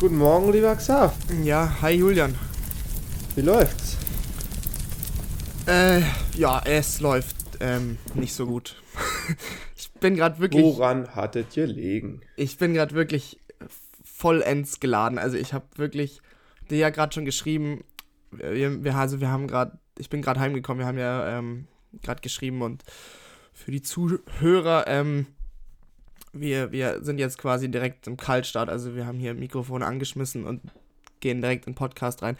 [0.00, 1.14] Guten Morgen, lieber Xav.
[1.44, 2.34] Ja, hi Julian.
[3.36, 3.96] Wie läuft's?
[5.66, 6.02] Äh,
[6.36, 8.82] ja, es läuft ähm, nicht so gut.
[9.76, 10.64] ich bin gerade wirklich.
[10.64, 12.22] Woran hattet ihr liegen?
[12.36, 13.38] Ich bin gerade wirklich
[14.02, 15.16] vollends geladen.
[15.16, 16.20] Also ich habe wirklich
[16.70, 17.84] dir ja gerade schon geschrieben.
[18.32, 20.80] Wir, wir, also wir haben gerade, ich bin gerade heimgekommen.
[20.80, 21.68] Wir haben ja ähm,
[22.02, 22.82] gerade geschrieben und
[23.52, 25.26] für die Zuhörer, ähm,
[26.34, 28.68] wir, wir sind jetzt quasi direkt im Kaltstart.
[28.68, 30.60] Also wir haben hier Mikrofone angeschmissen und
[31.20, 32.36] gehen direkt in den Podcast rein.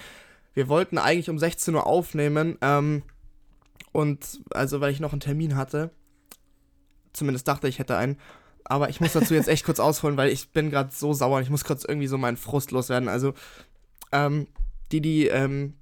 [0.52, 2.58] Wir wollten eigentlich um 16 Uhr aufnehmen.
[2.60, 3.02] Ähm,
[3.92, 5.90] und also, weil ich noch einen Termin hatte.
[7.12, 8.18] Zumindest dachte ich hätte einen.
[8.64, 11.40] Aber ich muss dazu jetzt echt kurz ausholen, weil ich bin gerade so sauer.
[11.40, 13.08] Ich muss kurz irgendwie so meinen Frust loswerden.
[13.08, 13.34] Also,
[14.12, 14.48] ähm,
[14.90, 15.74] die, die ähm,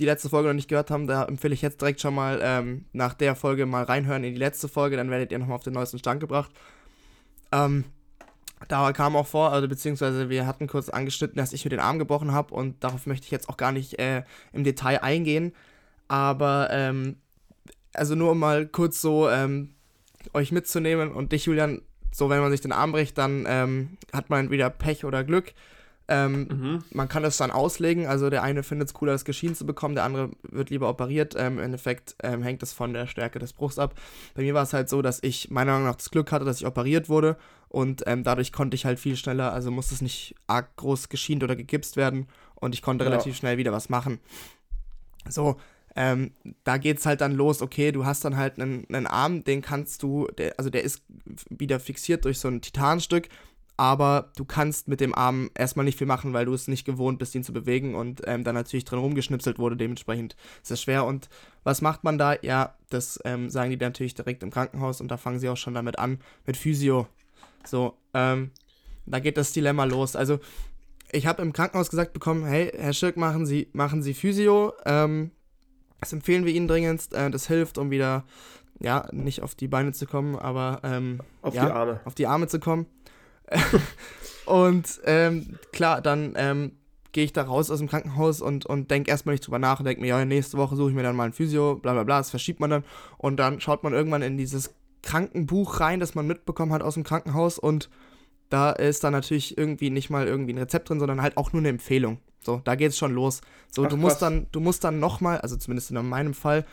[0.00, 2.86] die letzte Folge noch nicht gehört haben, da empfehle ich jetzt direkt schon mal ähm,
[2.92, 4.96] nach der Folge mal reinhören in die letzte Folge.
[4.96, 6.50] Dann werdet ihr nochmal auf den neuesten Stand gebracht.
[7.52, 7.84] Ähm,
[8.68, 11.98] da kam auch vor, also beziehungsweise wir hatten kurz angeschnitten, dass ich mir den Arm
[11.98, 15.52] gebrochen habe und darauf möchte ich jetzt auch gar nicht äh, im Detail eingehen.
[16.08, 17.16] Aber ähm,
[17.94, 19.74] also nur um mal kurz so ähm,
[20.34, 24.30] euch mitzunehmen und dich, Julian, so wenn man sich den Arm bricht, dann ähm, hat
[24.30, 25.54] man entweder Pech oder Glück.
[26.12, 26.78] Ähm, mhm.
[26.90, 29.94] Man kann es dann auslegen, also der eine findet es cooler, das Geschieden zu bekommen,
[29.94, 31.36] der andere wird lieber operiert.
[31.38, 33.94] Ähm, Im Endeffekt ähm, hängt es von der Stärke des Bruchs ab.
[34.34, 36.60] Bei mir war es halt so, dass ich meiner Meinung nach das Glück hatte, dass
[36.60, 37.36] ich operiert wurde
[37.68, 41.44] und ähm, dadurch konnte ich halt viel schneller, also musste es nicht arg groß geschient
[41.44, 43.10] oder gegipst werden und ich konnte ja.
[43.10, 44.18] relativ schnell wieder was machen.
[45.28, 45.58] So,
[45.94, 46.32] ähm,
[46.64, 49.62] da geht es halt dann los, okay, du hast dann halt einen, einen Arm, den
[49.62, 51.02] kannst du, der, also der ist
[51.50, 53.28] wieder fixiert durch so ein Titanstück,
[53.80, 57.18] aber du kannst mit dem Arm erstmal nicht viel machen, weil du es nicht gewohnt
[57.18, 59.74] bist, ihn zu bewegen und ähm, dann natürlich drin rumgeschnipselt wurde.
[59.74, 61.06] Dementsprechend ist es schwer.
[61.06, 61.30] Und
[61.64, 62.34] was macht man da?
[62.42, 65.72] Ja, das ähm, sagen die natürlich direkt im Krankenhaus und da fangen sie auch schon
[65.72, 67.06] damit an, mit Physio.
[67.64, 68.50] So, ähm,
[69.06, 70.14] da geht das Dilemma los.
[70.14, 70.40] Also,
[71.10, 74.74] ich habe im Krankenhaus gesagt bekommen, hey, Herr Schirk, machen Sie, machen Sie Physio.
[74.84, 75.30] Ähm,
[76.00, 77.14] das empfehlen wir Ihnen dringend.
[77.14, 78.24] Äh, das hilft, um wieder,
[78.78, 82.00] ja, nicht auf die Beine zu kommen, aber ähm, auf ja, die Arme.
[82.04, 82.84] Auf die Arme zu kommen.
[84.46, 86.72] und ähm, klar, dann ähm,
[87.12, 89.86] gehe ich da raus aus dem Krankenhaus und, und denke erstmal nicht drüber nach und
[89.86, 92.18] denke mir, ja, nächste Woche suche ich mir dann mal ein Physio, bla bla bla,
[92.18, 92.84] das verschiebt man dann.
[93.18, 97.04] Und dann schaut man irgendwann in dieses Krankenbuch rein, das man mitbekommen hat aus dem
[97.04, 97.88] Krankenhaus und
[98.50, 101.60] da ist dann natürlich irgendwie nicht mal irgendwie ein Rezept drin, sondern halt auch nur
[101.60, 102.18] eine Empfehlung.
[102.40, 103.42] So, da geht es schon los.
[103.70, 106.66] So, Ach, du musst dann, du musst dann nochmal, also zumindest in meinem Fall,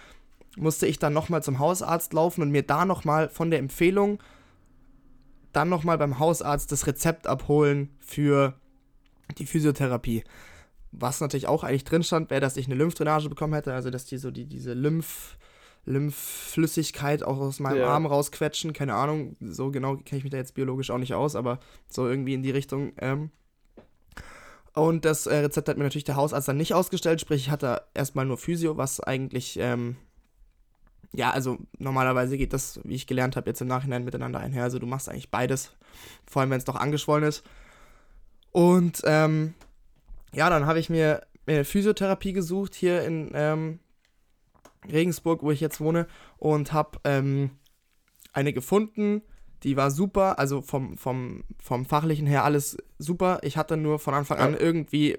[0.58, 4.20] musste ich dann nochmal zum Hausarzt laufen und mir da nochmal von der Empfehlung
[5.57, 8.53] dann nochmal beim Hausarzt das Rezept abholen für
[9.40, 10.23] die Physiotherapie.
[10.91, 14.06] Was natürlich auch eigentlich drin stand, wäre, dass ich eine Lymphdrainage bekommen hätte, also dass
[14.06, 15.35] die so die, diese Lymph,
[15.85, 17.88] Lymphflüssigkeit auch aus meinem ja.
[17.88, 18.72] Arm rausquetschen.
[18.73, 21.59] Keine Ahnung, so genau kenne ich mich da jetzt biologisch auch nicht aus, aber
[21.90, 22.94] so irgendwie in die Richtung.
[23.00, 23.31] Ähm.
[24.73, 27.81] Und das äh, Rezept hat mir natürlich der Hausarzt dann nicht ausgestellt, sprich, ich hatte
[27.96, 29.97] erstmal nur Physio, was eigentlich ähm,
[31.13, 34.63] ja, also normalerweise geht das, wie ich gelernt habe, jetzt im Nachhinein miteinander einher.
[34.63, 35.72] Also du machst eigentlich beides,
[36.25, 37.44] vor allem wenn es doch angeschwollen ist.
[38.51, 39.53] Und ähm,
[40.34, 43.79] ja, dann habe ich mir eine Physiotherapie gesucht hier in ähm,
[44.91, 46.07] Regensburg, wo ich jetzt wohne,
[46.38, 47.51] und habe ähm,
[48.34, 49.22] eine gefunden.
[49.63, 53.40] Die war super, also vom, vom, vom fachlichen her alles super.
[53.41, 55.17] Ich hatte nur von Anfang an irgendwie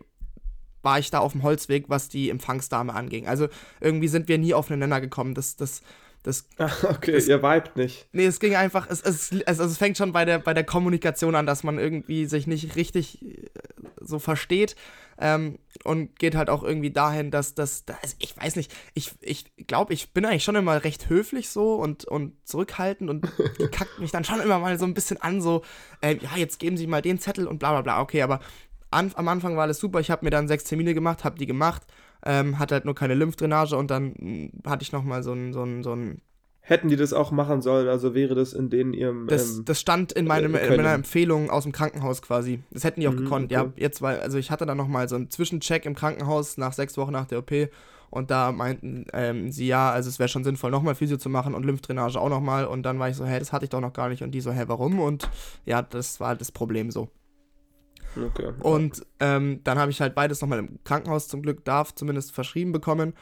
[0.83, 3.27] war ich da auf dem Holzweg, was die Empfangsdame anging.
[3.27, 3.49] Also
[3.81, 5.35] irgendwie sind wir nie auf einen Nenner gekommen.
[5.35, 5.83] Das, das,
[6.23, 6.47] das,
[6.85, 8.09] okay, das, ihr vibet nicht.
[8.13, 10.65] Nee, es ging einfach, es, es, es, also es fängt schon bei der, bei der
[10.65, 13.49] Kommunikation an, dass man irgendwie sich nicht richtig äh,
[14.01, 14.77] so versteht.
[15.21, 19.47] Ähm, und geht halt auch irgendwie dahin, dass das, also ich weiß nicht, ich, ich
[19.67, 23.23] glaube, ich bin eigentlich schon immer recht höflich so und, und zurückhaltend und
[23.73, 25.65] kackt mich dann schon immer mal so ein bisschen an, so,
[26.03, 28.39] äh, ja, jetzt geben Sie mal den Zettel und bla bla bla, okay, aber
[28.91, 30.01] an, am Anfang war alles super.
[30.01, 31.83] Ich habe mir dann sechs Termine gemacht, habe die gemacht,
[32.25, 35.53] ähm, hatte halt nur keine Lymphdrainage und dann mh, hm, hatte ich nochmal so ein,
[35.53, 36.21] so ein, so ein
[36.61, 39.27] Hätten die das auch machen sollen, also wäre das in denen ihrem.
[39.27, 42.61] Das, ähm, das stand in, meinem, äh, in meiner Empfehlung aus dem Krankenhaus quasi.
[42.71, 43.45] Das hätten die auch mhm, gekonnt.
[43.47, 43.55] Okay.
[43.55, 46.99] Ja, jetzt weil, also ich hatte dann nochmal so einen Zwischencheck im Krankenhaus nach sechs
[46.99, 47.71] Wochen nach der OP
[48.11, 51.55] und da meinten ähm, sie ja, also es wäre schon sinnvoll, nochmal Physio zu machen
[51.55, 52.65] und Lymphdrainage auch nochmal.
[52.67, 54.23] Und dann war ich so, hä, das hatte ich doch noch gar nicht.
[54.23, 54.99] Und die so, hä, warum?
[55.01, 55.29] Und
[55.67, 57.09] ja, das war das Problem so.
[58.17, 58.53] Okay.
[58.61, 62.73] Und ähm, dann habe ich halt beides nochmal im Krankenhaus zum Glück darf, zumindest verschrieben
[62.73, 63.15] bekommen.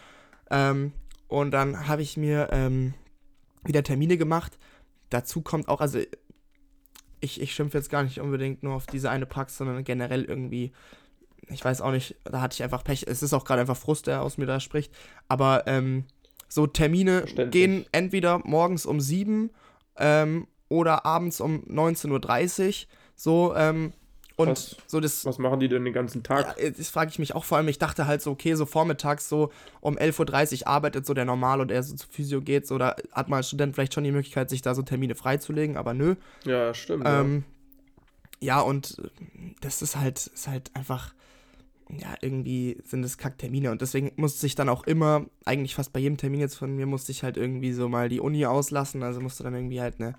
[0.51, 0.93] Ähm,
[1.29, 2.95] und dann habe ich mir ähm,
[3.65, 4.59] wieder Termine gemacht.
[5.11, 5.99] Dazu kommt auch, also
[7.21, 10.73] ich, ich schimpfe jetzt gar nicht unbedingt nur auf diese eine Praxis, sondern generell irgendwie,
[11.49, 13.05] ich weiß auch nicht, da hatte ich einfach Pech.
[13.07, 14.93] Es ist auch gerade einfach Frust, der aus mir da spricht.
[15.29, 16.05] Aber ähm,
[16.49, 19.51] so Termine gehen entweder morgens um 7
[19.97, 22.87] ähm, oder abends um 19.30 Uhr.
[23.17, 23.93] So, ähm,
[24.37, 25.25] Und was, so das.
[25.25, 26.57] Was machen die denn den ganzen Tag?
[26.61, 27.69] Ja, das frage ich mich auch vor allem.
[27.69, 29.51] Ich dachte halt so, okay, so vormittags so
[29.81, 32.97] um 11.30 Uhr arbeitet so der Normal und er so zu Physio geht, so da
[33.13, 36.17] hat man als Student vielleicht schon die Möglichkeit, sich da so Termine freizulegen, aber nö.
[36.45, 37.05] Ja, stimmt.
[37.07, 37.45] Ähm,
[38.41, 38.59] ja.
[38.59, 39.01] ja, und
[39.63, 41.15] das ist halt, ist halt einfach
[41.89, 46.01] ja, irgendwie sind es Kacktermine und deswegen musste ich dann auch immer, eigentlich fast bei
[46.01, 49.21] jedem Termin jetzt von mir, musste ich halt irgendwie so mal die Uni auslassen, also
[49.21, 50.15] musste dann irgendwie halt eine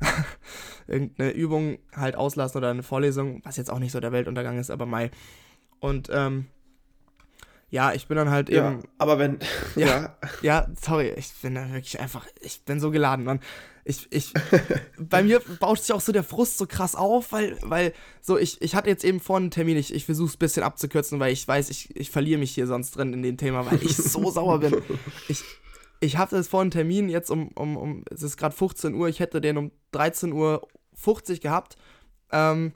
[0.86, 4.70] irgendeine Übung halt auslassen oder eine Vorlesung, was jetzt auch nicht so der Weltuntergang ist,
[4.70, 5.10] aber Mai.
[5.80, 6.46] Und ähm,
[7.70, 8.82] ja, ich bin dann halt ja, eben.
[8.98, 9.38] Aber wenn.
[9.76, 10.66] Ja, ja, ja.
[10.80, 12.26] sorry, ich bin da wirklich einfach.
[12.40, 13.40] Ich bin so geladen, Mann.
[13.88, 14.34] Ich, ich,
[14.98, 18.60] bei mir baut sich auch so der Frust so krass auf, weil, weil, so, ich,
[18.60, 21.32] ich hatte jetzt eben vorhin einen Termin, ich, ich versuche es ein bisschen abzukürzen, weil
[21.32, 24.30] ich weiß, ich, ich verliere mich hier sonst drin in dem Thema, weil ich so
[24.30, 24.76] sauer bin.
[25.28, 25.42] Ich,
[26.00, 29.08] ich hatte jetzt vorhin einen Termin, jetzt um, um, um es ist gerade 15 Uhr,
[29.08, 30.68] ich hätte den um 13.50 Uhr
[31.40, 31.76] gehabt,
[32.30, 32.72] ähm,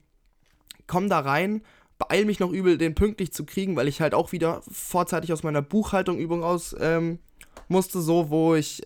[0.86, 1.62] komm da rein,
[1.98, 5.42] beeil mich noch übel, den pünktlich zu kriegen, weil ich halt auch wieder vorzeitig aus
[5.42, 7.18] meiner Buchhaltung Übung aus ähm,
[7.68, 8.82] musste, so, wo ich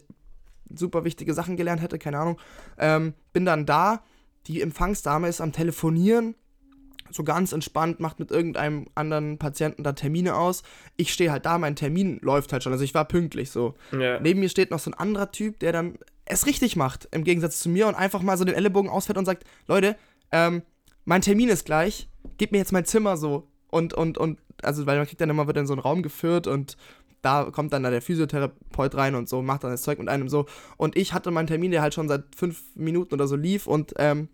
[0.75, 2.39] super wichtige Sachen gelernt hätte, keine Ahnung.
[2.79, 4.03] Ähm, bin dann da,
[4.47, 6.35] die Empfangsdame ist am Telefonieren,
[7.11, 10.63] so ganz entspannt, macht mit irgendeinem anderen Patienten da Termine aus.
[10.97, 13.75] Ich stehe halt da, mein Termin läuft halt schon, also ich war pünktlich so.
[13.93, 14.21] Ja.
[14.21, 17.61] Neben mir steht noch so ein anderer Typ, der dann es richtig macht, im Gegensatz
[17.61, 19.97] zu mir und einfach mal so den Ellenbogen ausfährt und sagt, Leute,
[20.33, 20.63] ähm,
[21.05, 23.49] mein Termin ist gleich, gib mir jetzt mein Zimmer so.
[23.69, 26.47] Und, und, und, also, weil man kriegt dann immer, wird in so einen Raum geführt
[26.47, 26.77] und
[27.27, 30.29] da kommt dann da der Physiotherapeut rein und so, macht dann das Zeug mit einem
[30.29, 30.47] so.
[30.77, 33.95] Und ich hatte meinen Termin, der halt schon seit fünf Minuten oder so lief und
[33.99, 34.29] ähm,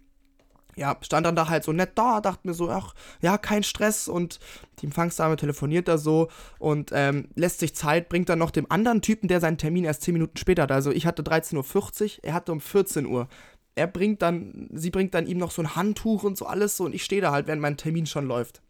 [0.77, 4.09] ja, stand dann da halt so nett da, dachte mir so, ach, ja, kein Stress
[4.09, 4.41] und
[4.79, 6.29] die Empfangsdame telefoniert da so
[6.59, 10.03] und ähm, lässt sich Zeit, bringt dann noch dem anderen Typen, der seinen Termin erst
[10.03, 10.73] 10 Minuten später hat.
[10.73, 13.29] Also ich hatte 13.40 Uhr, er hatte um 14 Uhr.
[13.75, 16.85] Er bringt dann, sie bringt dann ihm noch so ein Handtuch und so alles so
[16.85, 18.63] und ich stehe da halt, während mein Termin schon läuft.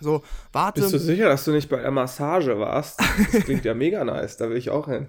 [0.00, 0.22] So,
[0.52, 0.82] warte.
[0.82, 3.00] Bist du sicher, dass du nicht bei der Massage warst?
[3.32, 5.06] Das klingt ja mega nice, da will ich auch hin.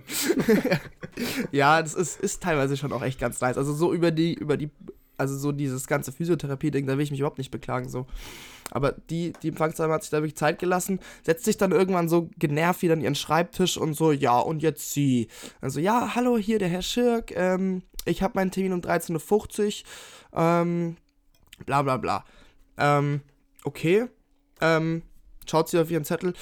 [1.52, 3.58] ja, das ist, ist teilweise schon auch echt ganz nice.
[3.58, 4.70] Also so über die, über die,
[5.18, 8.06] also so dieses ganze Physiotherapie-Ding, da will ich mich überhaupt nicht beklagen, so.
[8.72, 12.30] Aber die, die Empfangsdame hat sich da wirklich Zeit gelassen, setzt sich dann irgendwann so
[12.38, 15.28] genervt wieder an ihren Schreibtisch und so, ja, und jetzt sie.
[15.60, 19.84] Also, ja, hallo, hier der Herr Schirk, ähm, ich habe meinen Termin um 13.50
[20.34, 20.98] Uhr, ähm,
[21.66, 22.26] bla bla bla.
[22.78, 23.22] Ähm,
[23.64, 24.08] okay
[24.62, 25.04] ähm,
[25.50, 26.34] schaut sie auf ihren Zettel.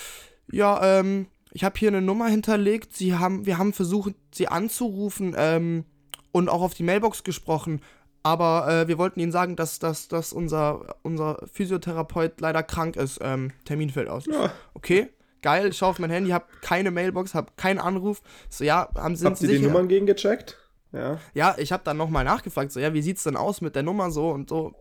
[0.51, 2.95] Ja, ähm, ich habe hier eine Nummer hinterlegt.
[2.95, 5.85] Sie haben, wir haben versucht, sie anzurufen ähm,
[6.31, 7.81] und auch auf die Mailbox gesprochen.
[8.23, 13.19] Aber äh, wir wollten Ihnen sagen, dass, dass, dass unser, unser Physiotherapeut leider krank ist.
[13.21, 14.25] Ähm, Termin fällt aus.
[14.25, 14.51] Ja.
[14.73, 15.09] Okay,
[15.43, 15.67] geil.
[15.67, 18.21] Ich schaue auf mein Handy, habe keine Mailbox, habe keinen Anruf.
[18.49, 20.57] So, ja, haben Sie Habt ihr die Nummern gegengecheckt?
[20.91, 21.19] Ja.
[21.35, 22.71] Ja, ich habe dann nochmal nachgefragt.
[22.71, 24.73] So, ja, wie sieht's denn aus mit der Nummer so und so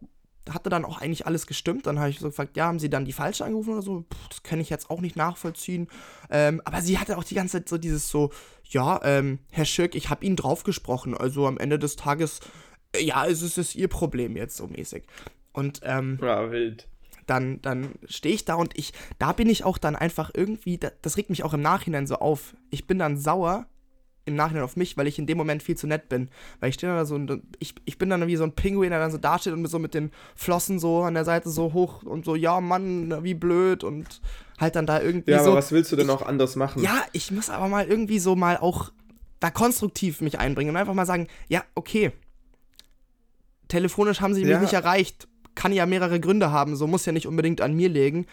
[0.50, 1.86] hatte dann auch eigentlich alles gestimmt.
[1.86, 4.04] Dann habe ich so gefragt, ja, haben sie dann die falsche angerufen oder so?
[4.08, 5.88] Puh, das kann ich jetzt auch nicht nachvollziehen.
[6.30, 8.30] Ähm, aber sie hatte auch die ganze Zeit so dieses so,
[8.64, 11.16] ja, ähm, Herr Schirk, ich habe Ihnen draufgesprochen.
[11.16, 12.40] Also am Ende des Tages,
[12.94, 15.04] äh, ja, es ist, es Ihr Problem jetzt so mäßig.
[15.52, 16.88] Und, ähm, ja, wild.
[17.26, 21.16] Dann, dann stehe ich da und ich, da bin ich auch dann einfach irgendwie, das
[21.16, 22.54] regt mich auch im Nachhinein so auf.
[22.68, 23.66] Ich bin dann sauer,
[24.26, 26.28] im Nachhinein auf mich, weil ich in dem Moment viel zu nett bin.
[26.60, 28.98] Weil ich stehe da so und ich, ich bin dann wie so ein Pinguin, der
[28.98, 32.24] dann so dasteht und so mit den Flossen so an der Seite so hoch und
[32.24, 34.20] so, ja Mann, wie blöd und
[34.58, 35.44] halt dann da irgendwie ja, so.
[35.44, 36.82] Ja, aber was willst du denn ich, auch anders machen?
[36.82, 38.90] Ja, ich muss aber mal irgendwie so mal auch
[39.40, 42.12] da konstruktiv mich einbringen und einfach mal sagen, ja, okay.
[43.68, 45.28] Telefonisch haben sie mich nicht erreicht.
[45.54, 48.26] Kann ja mehrere Gründe haben, so muss ja nicht unbedingt an mir liegen.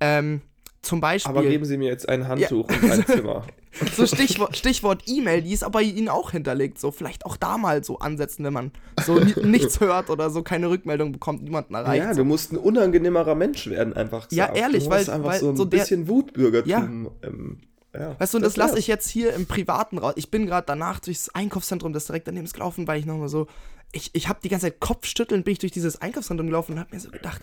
[0.00, 0.40] Ähm,
[0.82, 1.30] zum Beispiel.
[1.30, 2.76] Aber geben Sie mir jetzt ein Handtuch ja.
[2.76, 3.44] und ein Zimmer.
[3.96, 6.78] so Stichwort, Stichwort E-Mail, die ist aber Ihnen auch hinterlegt.
[6.78, 8.72] So vielleicht auch da mal so ansetzen, wenn man
[9.04, 12.04] so nichts hört oder so keine Rückmeldung bekommt, niemanden erreicht.
[12.04, 14.56] Ja, du musst ein unangenehmerer Mensch werden, einfach gesagt.
[14.56, 16.70] Ja, ehrlich, du weil, einfach weil so ein so bisschen Wutbürgertum.
[16.70, 17.28] Ja.
[17.28, 17.60] Ähm,
[17.94, 20.14] ja, weißt du, und das, das lasse ich jetzt hier im Privaten raus.
[20.16, 23.46] Ich bin gerade danach durchs Einkaufszentrum, das direkt daneben ist gelaufen, weil ich nochmal so.
[23.94, 26.94] Ich, ich habe die ganze Zeit Kopfschütteln, bin ich durch dieses Einkaufszentrum gelaufen und habe
[26.94, 27.42] mir so gedacht,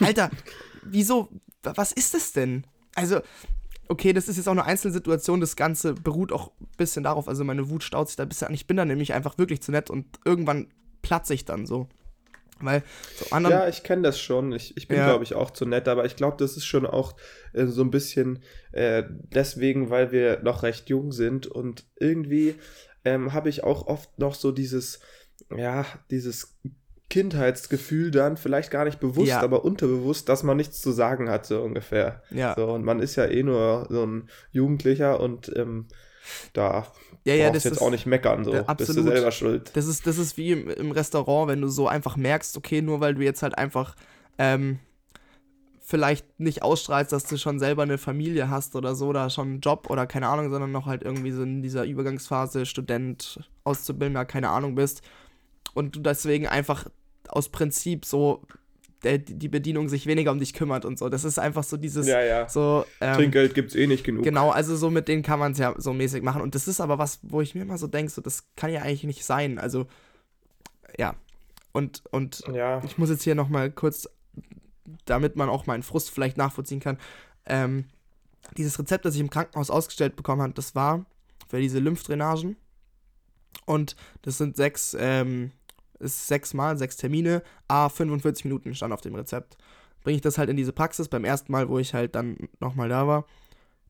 [0.00, 0.30] Alter,
[0.84, 1.30] wieso,
[1.62, 2.66] was ist das denn?
[2.96, 3.20] Also,
[3.88, 7.44] okay, das ist jetzt auch eine Einzelsituation, das Ganze beruht auch ein bisschen darauf, also
[7.44, 8.54] meine Wut staut sich da ein bisschen an.
[8.54, 10.68] Ich bin dann nämlich einfach wirklich zu nett und irgendwann
[11.02, 11.88] platze ich dann so.
[12.58, 12.82] Weil
[13.16, 13.54] so anderen.
[13.54, 14.50] Ja, ich kenne das schon.
[14.52, 15.06] Ich, ich bin, ja.
[15.06, 17.14] glaube ich, auch zu nett, aber ich glaube, das ist schon auch
[17.52, 22.54] äh, so ein bisschen äh, deswegen, weil wir noch recht jung sind und irgendwie
[23.04, 25.00] ähm, habe ich auch oft noch so dieses,
[25.54, 26.56] ja, dieses
[27.08, 29.40] Kindheitsgefühl dann, vielleicht gar nicht bewusst, ja.
[29.40, 32.22] aber unterbewusst, dass man nichts zu sagen hat, so ungefähr.
[32.30, 32.54] Ja.
[32.56, 35.86] So, und man ist ja eh nur so ein Jugendlicher und ähm,
[36.52, 36.86] da
[37.24, 38.52] ja, ja, brauchst das jetzt auch nicht meckern, so.
[38.52, 38.78] Absolut.
[38.78, 39.70] Bist du selber schuld.
[39.74, 43.00] Das ist, das ist wie im, im, Restaurant, wenn du so einfach merkst, okay, nur
[43.00, 43.94] weil du jetzt halt einfach
[44.38, 44.80] ähm,
[45.80, 49.60] vielleicht nicht ausstrahlst, dass du schon selber eine Familie hast oder so, oder schon einen
[49.60, 54.48] Job oder keine Ahnung, sondern noch halt irgendwie so in dieser Übergangsphase Student, Auszubildender, keine
[54.48, 55.02] Ahnung bist.
[55.76, 56.86] Und du deswegen einfach
[57.28, 58.42] aus Prinzip so
[59.04, 61.08] der, die Bedienung sich weniger um dich kümmert und so.
[61.08, 62.06] Das ist einfach so dieses.
[62.06, 62.48] Ja, ja.
[62.48, 64.24] So, ähm, Trinkgeld gibt es eh nicht genug.
[64.24, 66.42] Genau, also so mit denen kann man es ja so mäßig machen.
[66.42, 68.82] Und das ist aber was, wo ich mir immer so denke, so, das kann ja
[68.82, 69.58] eigentlich nicht sein.
[69.58, 69.86] Also,
[70.98, 71.14] ja.
[71.72, 72.82] Und, und ja.
[72.84, 74.08] ich muss jetzt hier nochmal kurz
[75.04, 76.98] damit man auch meinen Frust vielleicht nachvollziehen kann.
[77.46, 77.86] Ähm,
[78.56, 81.06] dieses Rezept, das ich im Krankenhaus ausgestellt bekommen habe, das war
[81.48, 82.56] für diese Lymphdrainagen.
[83.64, 85.52] Und das sind sechs, ähm,
[85.98, 89.56] ist sechs Mal, sechs Termine, a 45 Minuten stand auf dem Rezept.
[90.02, 92.88] Bringe ich das halt in diese Praxis beim ersten Mal, wo ich halt dann nochmal
[92.88, 93.26] da war.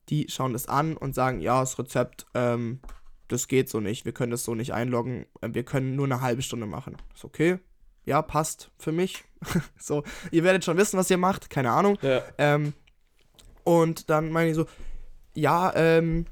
[0.09, 2.81] Die schauen das an und sagen, ja, das Rezept, ähm,
[3.29, 6.43] das geht so nicht, wir können das so nicht einloggen, wir können nur eine halbe
[6.43, 6.97] Stunde machen.
[7.15, 7.59] Ist okay,
[8.05, 9.25] ja, passt für mich.
[9.79, 11.99] so, ihr werdet schon wissen, was ihr macht, keine Ahnung.
[12.03, 12.23] Ja.
[12.39, 12.73] Ähm,
[13.65, 14.67] und dann meine ich so,
[15.35, 16.27] ja, ähm,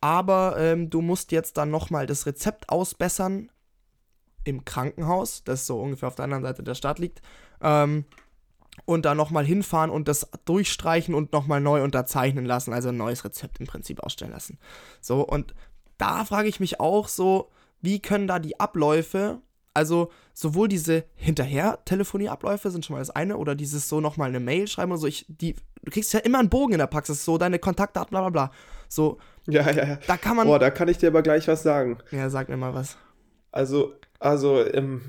[0.00, 3.50] aber ähm, du musst jetzt dann nochmal das Rezept ausbessern
[4.44, 7.22] im Krankenhaus, das so ungefähr auf der anderen Seite der Stadt liegt.
[7.60, 8.04] Ähm,
[8.86, 13.24] und dann nochmal hinfahren und das durchstreichen und nochmal neu unterzeichnen lassen, also ein neues
[13.24, 14.58] Rezept im Prinzip ausstellen lassen.
[15.00, 15.54] So, und
[15.98, 17.50] da frage ich mich auch so,
[17.82, 19.42] wie können da die Abläufe
[19.74, 24.66] also sowohl diese Hinterher-Telefonieabläufe sind schon mal das eine oder dieses so nochmal eine Mail
[24.66, 25.06] schreiben oder so.
[25.06, 28.20] Ich, die, du kriegst ja immer einen Bogen in der Praxis, so deine Kontaktdaten, bla
[28.20, 28.52] bla bla.
[28.88, 29.18] So.
[29.46, 29.98] Ja, ja, ja.
[30.06, 30.46] Da kann man.
[30.46, 31.98] Boah, da kann ich dir aber gleich was sagen.
[32.10, 32.96] Ja, sag mir mal was.
[33.52, 35.00] Also, also, ähm,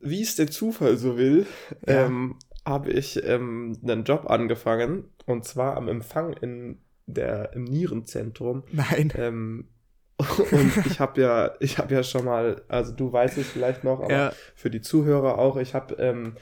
[0.00, 1.46] wie es der Zufall so will,
[1.86, 2.06] ja.
[2.06, 8.64] ähm, habe ich ähm, einen Job angefangen und zwar am Empfang in der, im Nierenzentrum.
[8.72, 9.12] Nein.
[9.16, 9.68] Ähm,
[10.16, 14.00] und ich habe ja, ich habe ja schon mal, also du weißt es vielleicht noch,
[14.00, 14.32] aber ja.
[14.54, 16.36] für die Zuhörer auch, ich habe ähm,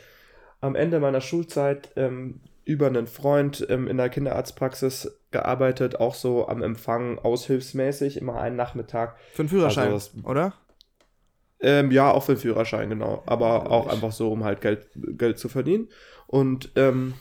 [0.60, 6.46] am Ende meiner Schulzeit ähm, über einen Freund ähm, in der Kinderarztpraxis gearbeitet, auch so
[6.46, 9.16] am Empfang aushilfsmäßig, immer einen Nachmittag.
[9.32, 10.54] Für einen Führerschein, also das, oder?
[11.62, 13.22] Ähm, ja, auch für den Führerschein, genau.
[13.26, 15.88] Aber auch einfach so, um halt Geld, Geld zu verdienen.
[16.26, 17.14] Und ähm,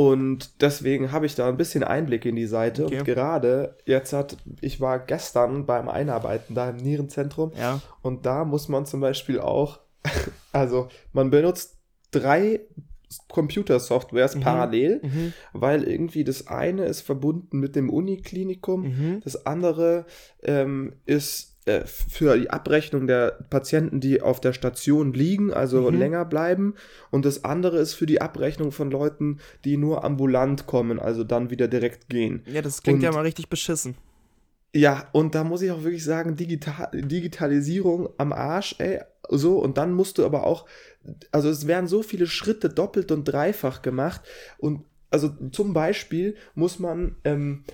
[0.00, 2.86] und deswegen habe ich da ein bisschen Einblick in die Seite.
[2.86, 3.00] Okay.
[3.00, 7.52] Und gerade jetzt hat, ich war gestern beim Einarbeiten da im Nierenzentrum.
[7.58, 7.82] Ja.
[8.00, 9.80] Und da muss man zum Beispiel auch,
[10.52, 11.76] also man benutzt
[12.12, 12.60] drei
[13.28, 14.40] Computersoftwares mhm.
[14.40, 15.32] parallel, mhm.
[15.52, 19.20] weil irgendwie das eine ist verbunden mit dem Uniklinikum, mhm.
[19.22, 20.06] das andere
[20.42, 25.98] ähm, ist äh, für die Abrechnung der Patienten, die auf der Station liegen, also mhm.
[25.98, 26.74] länger bleiben.
[27.10, 31.50] Und das andere ist für die Abrechnung von Leuten, die nur ambulant kommen, also dann
[31.50, 32.42] wieder direkt gehen.
[32.46, 33.94] Ja, das klingt und, ja mal richtig beschissen.
[34.74, 39.00] Ja, und da muss ich auch wirklich sagen, Digital Digitalisierung am Arsch, ey.
[39.28, 40.66] So, und dann musst du aber auch,
[41.30, 44.22] also es werden so viele Schritte doppelt und dreifach gemacht.
[44.58, 47.64] Und also zum Beispiel muss man ähm,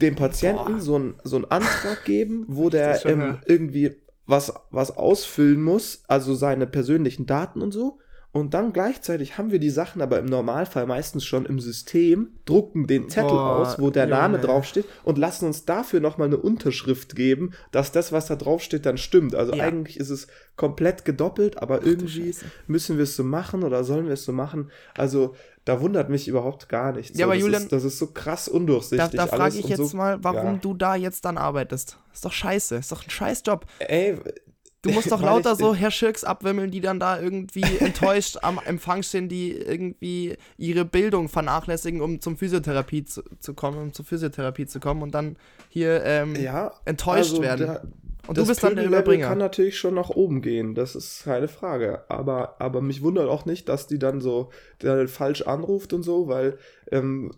[0.00, 3.96] dem Patienten so, ein, so einen Antrag geben, wo der ähm, irgendwie
[4.26, 7.98] was, was ausfüllen muss, also seine persönlichen Daten und so.
[8.34, 12.88] Und dann gleichzeitig haben wir die Sachen aber im Normalfall meistens schon im System, drucken
[12.88, 14.16] den Zettel Boah, aus, wo der Junge.
[14.16, 18.86] Name draufsteht und lassen uns dafür nochmal eine Unterschrift geben, dass das, was da draufsteht,
[18.86, 19.36] dann stimmt.
[19.36, 19.62] Also ja.
[19.62, 22.34] eigentlich ist es komplett gedoppelt, aber Ach, irgendwie
[22.66, 24.68] müssen wir es so machen oder sollen wir es so machen.
[24.96, 27.18] Also da wundert mich überhaupt gar nichts.
[27.18, 29.10] Ja, so, aber das Julian, ist, das ist so krass undurchsichtig.
[29.10, 30.58] Da, da frage ich jetzt so, mal, warum ja.
[30.60, 31.98] du da jetzt dann arbeitest.
[32.12, 33.64] Ist doch scheiße, ist doch ein Scheißjob.
[33.78, 34.18] Ey,
[34.84, 39.02] Du musst doch lauter so Herr Schirks abwimmeln, die dann da irgendwie enttäuscht am Empfang
[39.02, 44.66] stehen, die irgendwie ihre Bildung vernachlässigen, um zum Physiotherapie zu, zu kommen, um zur Physiotherapie
[44.66, 45.36] zu kommen und dann
[45.70, 47.78] hier ähm, ja, enttäuscht also werden.
[48.26, 49.28] Und du bist dann der Überbringer.
[49.28, 52.04] kann natürlich schon nach oben gehen, das ist keine Frage.
[52.08, 56.26] Aber, aber mich wundert auch nicht, dass die dann so dann falsch anruft und so,
[56.28, 56.58] weil
[56.90, 57.32] ähm,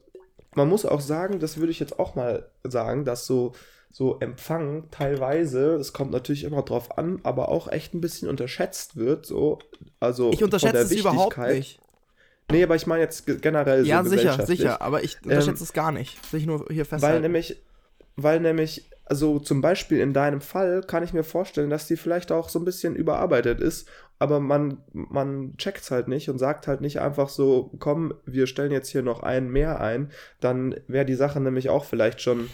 [0.55, 3.53] man muss auch sagen, das würde ich jetzt auch mal sagen, dass so
[3.97, 8.97] so Empfang teilweise, es kommt natürlich immer drauf an, aber auch echt ein bisschen unterschätzt
[8.97, 9.25] wird.
[9.25, 9.59] So,
[10.01, 11.81] also ich unterschätze es überhaupt nicht.
[12.53, 15.73] Nee, aber ich meine jetzt generell so Ja, sicher, sicher, aber ich unterschätze ähm, es
[15.73, 16.31] gar nicht.
[16.31, 17.15] Will ich nur hier festhalten.
[17.15, 17.57] Weil nämlich,
[18.17, 22.33] weil nämlich, also zum Beispiel in deinem Fall kann ich mir vorstellen, dass die vielleicht
[22.33, 26.67] auch so ein bisschen überarbeitet ist, aber man, man checkt es halt nicht und sagt
[26.67, 30.11] halt nicht einfach so, komm, wir stellen jetzt hier noch einen mehr ein,
[30.41, 32.49] dann wäre die Sache nämlich auch vielleicht schon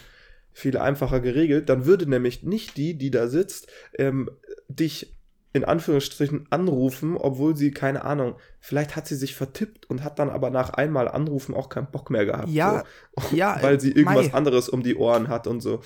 [0.53, 1.69] viel einfacher geregelt.
[1.69, 4.31] Dann würde nämlich nicht die, die da sitzt, ähm,
[4.69, 5.15] dich
[5.55, 10.31] in Anführungsstrichen anrufen, obwohl sie, keine Ahnung, vielleicht hat sie sich vertippt und hat dann
[10.31, 12.49] aber nach einmal anrufen auch keinen Bock mehr gehabt.
[12.49, 12.85] Ja,
[13.17, 13.37] so.
[13.37, 13.59] ja.
[13.63, 14.35] Weil sie irgendwas Mai.
[14.35, 15.81] anderes um die Ohren hat und so.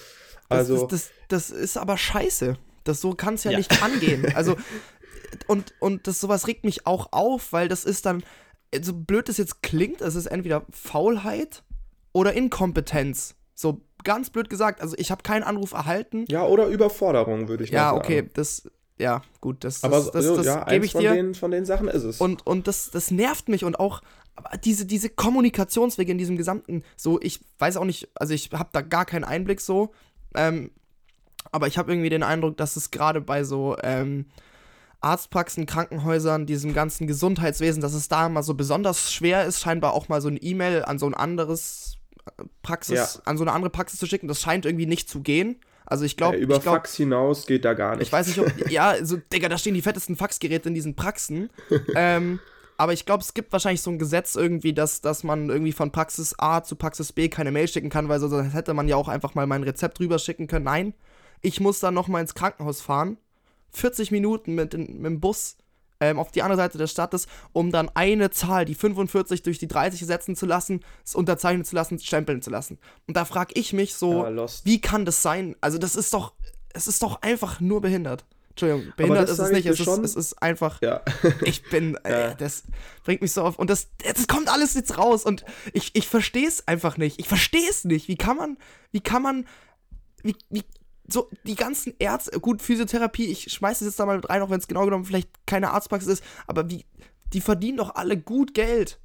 [0.48, 2.56] Also, das, das, das, das ist aber scheiße.
[2.84, 4.26] Das so kann es ja, ja, nicht angehen.
[4.34, 4.56] Also,
[5.48, 8.22] und, und das sowas regt mich auch auf, weil das ist dann,
[8.80, 11.64] so blöd es jetzt klingt, es ist entweder Faulheit
[12.12, 13.34] oder Inkompetenz.
[13.54, 14.80] So ganz blöd gesagt.
[14.80, 16.24] Also ich habe keinen Anruf erhalten.
[16.28, 18.12] Ja, oder Überforderung, würde ich ja, mal sagen.
[18.12, 21.00] Ja, okay, das, ja, gut, das, aber das, das, so, das ja, gebe ich von
[21.02, 21.12] dir.
[21.12, 22.20] Den, von den Sachen ist es.
[22.20, 24.00] Und, und das, das nervt mich und auch
[24.64, 28.82] diese, diese Kommunikationswege in diesem gesamten, so, ich weiß auch nicht, also ich habe da
[28.82, 29.92] gar keinen Einblick so,
[30.34, 30.70] ähm,
[31.52, 34.26] aber ich habe irgendwie den Eindruck, dass es gerade bei so ähm,
[35.00, 40.08] Arztpraxen, Krankenhäusern, diesem ganzen Gesundheitswesen, dass es da mal so besonders schwer ist, scheinbar auch
[40.08, 41.98] mal so eine E-Mail an so ein anderes
[42.38, 43.20] äh, Praxis, Ja.
[43.24, 44.26] an so eine andere Praxis zu schicken.
[44.28, 45.56] Das scheint irgendwie nicht zu gehen.
[45.88, 48.06] Also ich glaube, ja, über ich glaub, Fax hinaus geht da gar nicht.
[48.08, 48.48] ich weiß nicht, ob.
[48.70, 51.48] Ja, so, Digga, da stehen die fettesten Faxgeräte in diesen Praxen.
[51.94, 52.40] ähm,
[52.78, 55.92] aber ich glaube, es gibt wahrscheinlich so ein Gesetz irgendwie, dass, dass man irgendwie von
[55.92, 59.08] Praxis A zu Praxis B keine Mail schicken kann, weil sonst hätte man ja auch
[59.08, 60.64] einfach mal mein Rezept rüber schicken können.
[60.64, 60.94] Nein,
[61.42, 63.18] ich muss dann nochmal ins Krankenhaus fahren,
[63.70, 65.56] 40 Minuten mit, den, mit dem Bus
[66.00, 69.68] ähm, auf die andere Seite des Stadtes, um dann eine Zahl, die 45 durch die
[69.68, 72.78] 30 setzen zu lassen, es unterzeichnen zu lassen, stempeln zu lassen.
[73.06, 75.56] Und da frage ich mich so, Ja, wie kann das sein?
[75.60, 76.34] Also das ist doch,
[76.74, 78.24] es ist doch einfach nur behindert.
[78.56, 81.02] Entschuldigung, behindert ist es nicht, es ist, es ist einfach, Ja.
[81.44, 82.30] ich bin, Ja.
[82.30, 82.62] äh, das
[83.04, 85.44] bringt mich so auf, und das, das kommt alles jetzt raus und
[85.74, 87.20] ich, ich verstehe es einfach nicht.
[87.20, 88.08] Ich verstehe es nicht.
[88.08, 88.56] Wie kann man,
[88.92, 89.46] wie kann man,
[90.22, 90.64] wie, wie,
[91.06, 94.50] so die ganzen Ärzte, gut, Physiotherapie, ich schmeiße es jetzt da mal mit rein, auch
[94.50, 96.86] wenn es genau genommen vielleicht keine Arztpraxis ist, aber wie,
[97.34, 98.98] die verdienen doch alle gut Geld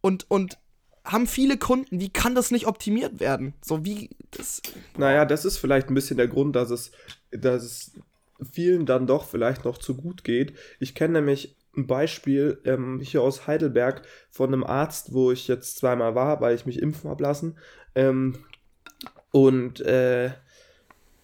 [0.00, 0.58] und, und
[1.04, 2.00] haben viele Kunden.
[2.00, 3.54] Wie kann das nicht optimiert werden?
[3.62, 4.60] So wie, das,
[4.96, 6.90] Naja, das ist vielleicht ein bisschen der Grund, dass es,
[7.30, 7.92] dass es
[8.52, 10.52] vielen dann doch vielleicht noch zu gut geht.
[10.80, 15.76] Ich kenne nämlich ein Beispiel ähm, hier aus Heidelberg von einem Arzt, wo ich jetzt
[15.76, 17.56] zweimal war, weil ich mich impfen habe lassen.
[17.94, 18.36] Ähm,
[19.30, 20.30] und äh,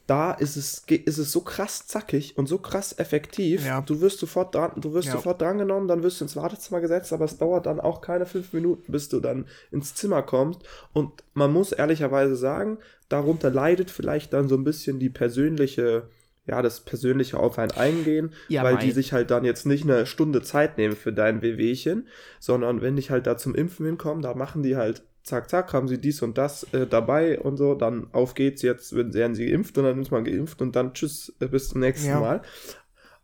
[0.06, 3.64] da ist es, ist es so krass zackig und so krass effektiv.
[3.64, 3.80] Ja.
[3.80, 5.14] Du wirst sofort dran, du wirst Ja.
[5.14, 8.52] sofort drangenommen, dann wirst du ins Wartezimmer gesetzt, aber es dauert dann auch keine fünf
[8.52, 10.60] Minuten, bis du dann ins Zimmer kommst.
[10.92, 16.08] Und man muss ehrlicherweise sagen, darunter leidet vielleicht dann so ein bisschen die persönliche,
[16.46, 18.80] ja, das persönliche auf ein Eingehen, Ja, weil mei.
[18.80, 22.08] die sich halt dann jetzt nicht eine Stunde Zeit nehmen für dein Wehwehchen,
[22.40, 25.88] sondern wenn ich halt da zum Impfen hinkomme, da machen die halt zack, zack, haben
[25.88, 29.78] sie dies und das äh, dabei und so, dann auf geht's jetzt, werden sie geimpft
[29.78, 32.20] und dann ist man geimpft und dann tschüss, äh, bis zum nächsten Ja.
[32.20, 32.42] Mal.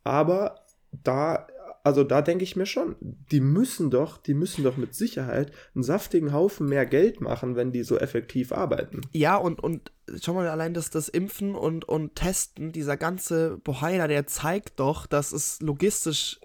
[0.03, 1.47] Aber da,
[1.83, 5.83] also da denke ich mir schon, die müssen doch, die müssen doch mit Sicherheit einen
[5.83, 9.01] saftigen Haufen mehr Geld machen, wenn die so effektiv arbeiten.
[9.13, 14.09] Ja, und, und schau mal allein das, das Impfen und, und Testen, dieser ganze Bohaider,
[14.09, 16.41] der zeigt doch, dass es logistisch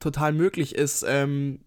[0.00, 1.60] total möglich ist, ähm,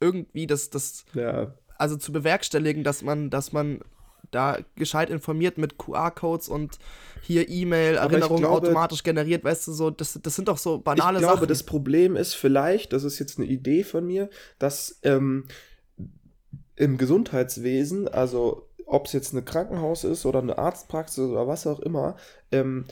[0.00, 3.80] irgendwie das, das, Ja, also zu bewerkstelligen, dass man, dass man
[4.30, 6.78] da gescheit informiert mit QR-Codes und
[7.22, 11.18] hier E-Mail, Erinnerungen glaube- automatisch generiert, weißt du, so, das, das sind doch so banale
[11.18, 11.48] ich glaube, Sachen.
[11.48, 15.44] das Problem ist vielleicht, das ist jetzt eine Idee von mir, dass ähm,
[16.76, 21.80] im Gesundheitswesen, also ob es jetzt ein Krankenhaus ist oder eine Arztpraxis oder was auch
[21.80, 22.16] immer,
[22.52, 22.84] ähm,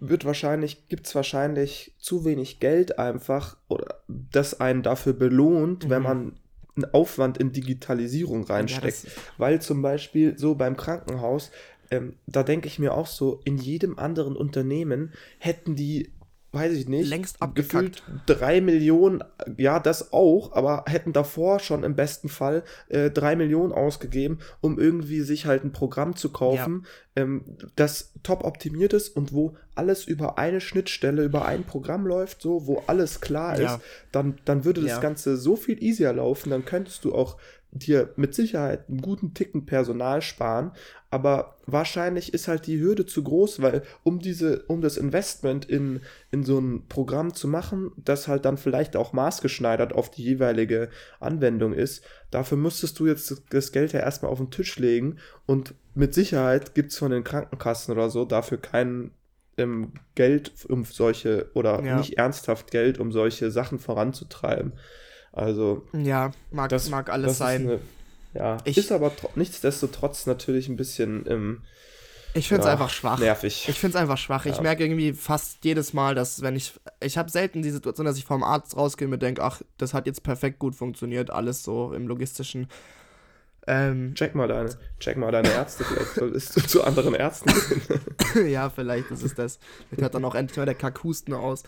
[0.00, 5.98] wird wahrscheinlich, gibt es wahrscheinlich zu wenig Geld einfach, oder das einen dafür belohnt, wenn
[6.02, 6.08] Mhm.
[6.08, 6.39] man
[6.84, 8.84] einen Aufwand in Digitalisierung reinsteckt.
[9.06, 11.50] das- Weil zum Beispiel so beim Krankenhaus,
[11.90, 16.10] ähm, da denke ich mir auch so, in jedem anderen Unternehmen hätten die,
[16.52, 19.22] weiß ich nicht, Längst gefühlt drei Millionen,
[19.56, 24.78] ja, das auch, aber hätten davor schon im besten Fall äh, drei Millionen ausgegeben, um
[24.78, 27.44] irgendwie sich halt ein Programm zu kaufen, ähm,
[27.76, 32.66] das top optimiert ist und wo alles über eine Schnittstelle, über ein Programm läuft, so,
[32.66, 33.76] wo alles klar Ja.
[33.76, 35.00] ist, dann, dann würde das Ja.
[35.00, 37.36] Ganze so viel easier laufen, dann könntest du auch
[37.72, 40.72] dir mit Sicherheit einen guten Ticken Personal sparen,
[41.10, 46.00] aber wahrscheinlich ist halt die Hürde zu groß, weil um diese, um das Investment in,
[46.30, 50.88] in so ein Programm zu machen, das halt dann vielleicht auch maßgeschneidert auf die jeweilige
[51.20, 55.74] Anwendung ist, dafür müsstest du jetzt das- Geld ja erstmal auf den Tisch legen und
[55.94, 59.12] mit Sicherheit gibt es von den Krankenkassen oder so dafür kein
[59.56, 61.98] ähm, Geld, um solche, oder Ja.
[61.98, 64.72] nicht ernsthaft Geld, um solche Sachen voranzutreiben.
[65.32, 67.62] Also, ja, mag, das mag alles das sein.
[67.64, 67.80] Ist eine,
[68.34, 71.62] ja, Ich- ist aber tro- nichtsdestotrotz natürlich ein bisschen ähm,
[72.32, 73.18] ich finde es ja, einfach schwach.
[73.18, 73.66] nervig.
[73.68, 74.46] Ich finde es einfach schwach.
[74.46, 74.62] Ich Ja.
[74.62, 76.72] merke irgendwie fast jedes Mal, dass wenn ich.
[77.00, 79.94] Ich habe selten die Situation, dass ich vom Arzt rausgehe und mir denke, ach, das
[79.94, 82.68] hat jetzt perfekt gut funktioniert, alles so im logistischen.
[83.66, 87.50] Ähm, check mal deine, check mal deine Ärzte, vielleicht solltest du zu anderen Ärzten
[88.34, 88.48] gehen.
[88.50, 89.58] ja, vielleicht ist es das.
[89.88, 91.64] Vielleicht hört dann auch endlich mal der Kackhusten aus.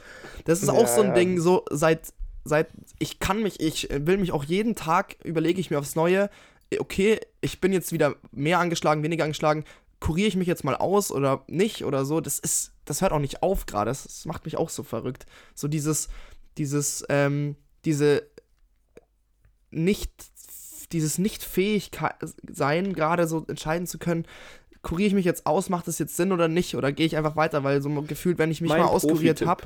[0.46, 1.14] Das ist auch Ja, so ein.
[1.14, 2.12] Ding, so seit,
[2.44, 6.31] seit, ich kann mich, ich will mich auch jeden Tag, überlege ich mir aufs Neue,
[6.78, 9.64] okay, ich bin jetzt wieder mehr angeschlagen, weniger angeschlagen,
[10.00, 13.18] kuriere ich mich jetzt mal aus oder nicht oder so, das ist, das hört auch
[13.18, 15.26] nicht auf gerade, das, das macht mich auch so verrückt.
[15.55, 16.09] So dieses,
[16.59, 18.26] dieses, ähm, diese
[19.70, 20.11] nicht,
[20.92, 24.26] dieses Nicht-Fähig-Sein, gerade so entscheiden zu können,
[24.83, 26.77] kuriere ich mich jetzt aus, macht das jetzt Sinn oder nicht?
[26.77, 27.64] Oder gehe ich einfach weiter?
[27.64, 29.64] Weil so gefühlt, wenn ich mich mein mal auskuriert habe,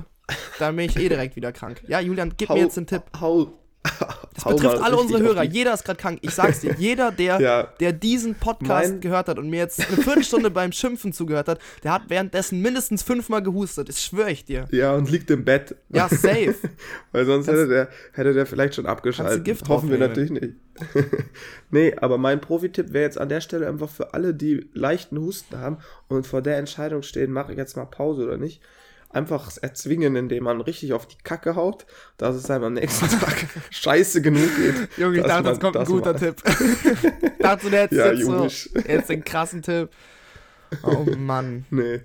[0.58, 1.82] dann bin ich eh direkt wieder krank.
[1.88, 3.02] Ja, Julian, gib hau, mir jetzt den Tipp.
[3.20, 3.52] Hau,
[4.34, 5.42] das betrifft alle unsere Hörer.
[5.42, 6.18] Jeder ist gerade krank.
[6.22, 6.74] Ich sag's dir.
[6.78, 7.62] Jeder, der, ja.
[7.80, 11.58] der diesen Podcast mein gehört hat und mir jetzt eine Viertelstunde beim Schimpfen zugehört hat,
[11.82, 13.88] der hat währenddessen mindestens fünfmal gehustet.
[13.88, 14.66] Das schwöre ich dir.
[14.70, 15.76] Ja, und liegt im Bett.
[15.88, 16.56] Ja, safe.
[17.12, 19.44] Weil sonst hätte der, hätte der vielleicht schon abgeschaltet.
[19.44, 20.54] Gift Hoffen wir natürlich nicht.
[21.70, 25.56] nee, aber mein Profi-Tipp wäre jetzt an der Stelle einfach für alle, die leichten Husten
[25.58, 28.60] haben und vor der Entscheidung stehen, mache ich jetzt mal Pause oder nicht
[29.16, 31.86] einfach erzwingen, indem man richtig auf die Kacke haut,
[32.18, 34.98] dass es einem am nächsten Tag scheiße genug geht.
[34.98, 36.36] Junge, ich dachte, das kommt ein guter Tipp.
[36.46, 39.90] ich dachte, du hättest ja, jetzt, so, jetzt den krassen Tipp.
[40.82, 41.64] Oh Mann.
[41.70, 42.02] Nee.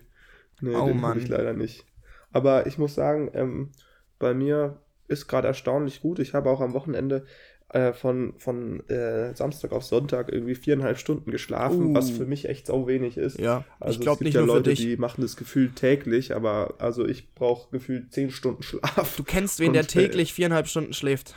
[0.62, 1.18] Nee, oh, den Mann.
[1.18, 1.86] ich leider nicht.
[2.32, 3.72] Aber ich muss sagen, ähm,
[4.20, 6.20] bei mir ist gerade erstaunlich gut.
[6.20, 7.26] Ich habe auch am Wochenende
[7.74, 11.94] äh, von, von äh, Samstag auf Sonntag irgendwie viereinhalb Stunden geschlafen, uh.
[11.94, 13.40] was für mich echt sau wenig ist.
[13.40, 14.86] Ja, also ich glaube nicht ja nur Leute, für dich.
[14.86, 19.16] die machen das Gefühl täglich, aber also ich brauche gefühlt zehn Stunden Schlaf.
[19.16, 21.36] Du kennst wen, der äh, täglich viereinhalb Stunden schläft?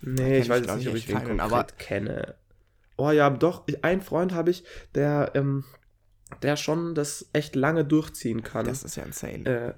[0.00, 2.34] Nee, ich weiß nicht, ob ich wen konkret aber kenne.
[2.96, 5.64] Oh ja, doch, ein Freund habe ich, der, ähm,
[6.42, 8.64] der schon das echt lange durchziehen kann.
[8.64, 9.44] Das ist ja insane.
[9.44, 9.74] Äh,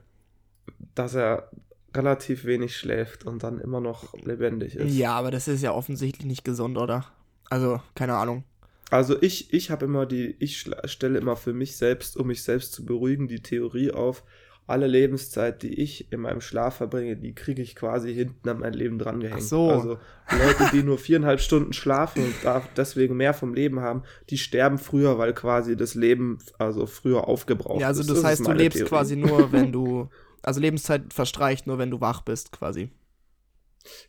[0.95, 1.51] dass er
[1.95, 4.95] relativ wenig schläft und dann immer noch lebendig ist.
[4.95, 7.07] Ja, aber das ist ja offensichtlich nicht gesund, oder?
[7.51, 8.45] Also, keine Ahnung.
[8.91, 12.75] Also ich, ich habe immer die, ich stelle immer für mich selbst, um mich selbst
[12.75, 14.23] zu beruhigen, die Theorie auf,
[14.67, 18.73] alle Lebenszeit, die ich in meinem Schlaf verbringe, die kriege ich quasi hinten an mein
[18.73, 19.41] Leben drangehängt.
[19.43, 19.71] Ach so.
[19.71, 19.99] Also
[20.31, 22.35] Leute, die nur viereinhalb Stunden schlafen und
[22.77, 27.77] deswegen mehr vom Leben haben, die sterben früher, weil quasi das Leben also früher aufgebraucht
[27.77, 27.81] ist.
[27.81, 28.89] Ja, also das, das heißt, du lebst Theorie.
[28.89, 30.09] quasi nur, wenn du
[30.43, 32.91] Also Lebenszeit verstreicht nur, wenn du wach bist, quasi.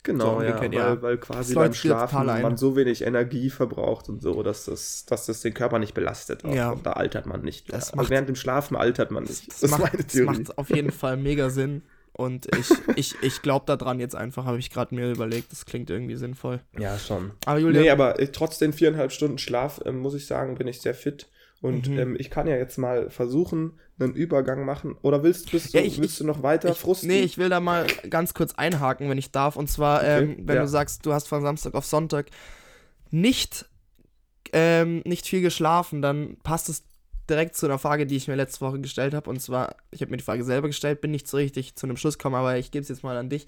[0.04, 1.02] Genau, so, ja, weil, ja.
[1.02, 5.42] weil quasi beim Schlafen man so wenig Energie verbraucht und so, dass das, dass das
[5.42, 6.46] den Körper nicht belastet.
[6.46, 6.54] Auch.
[6.54, 6.72] Ja.
[6.72, 7.74] Und da altert man nicht.
[7.74, 9.48] Das also während dem Schlafen altert man nicht.
[9.48, 9.94] Das, das, das macht.
[9.94, 11.82] Das macht auf jeden Fall mega Sinn.
[12.12, 15.52] Und ich, ich, ich glaube daran jetzt einfach, habe ich gerade mir überlegt.
[15.52, 16.60] Das klingt irgendwie sinnvoll.
[16.78, 17.32] Ja, schon.
[17.46, 20.82] Aber Julia, nee, aber trotz den viereinhalb Stunden Schlaf, äh, muss ich sagen, bin ich
[20.82, 21.28] sehr fit.
[21.64, 21.98] Und mhm.
[21.98, 24.98] ähm, ich kann ja jetzt mal versuchen, einen Übergang machen.
[25.02, 27.08] Oder willst, bist du, ja, ich, willst du noch weiter ich, frusten?
[27.08, 29.56] Nee, ich will da mal ganz kurz einhaken, wenn ich darf.
[29.56, 30.64] Und zwar, okay, ähm, wenn ja.
[30.64, 32.32] du sagst, du hast von Samstag auf Sonntag
[33.12, 33.66] nicht,
[34.52, 36.84] ähm, nicht viel geschlafen, dann passt es
[37.30, 39.30] direkt zu einer Frage, die ich mir letzte Woche gestellt habe.
[39.30, 41.96] Und zwar, ich habe mir die Frage selber gestellt, bin nicht so richtig zu einem
[41.96, 43.48] Schluss gekommen, aber ich gebe es jetzt mal an dich.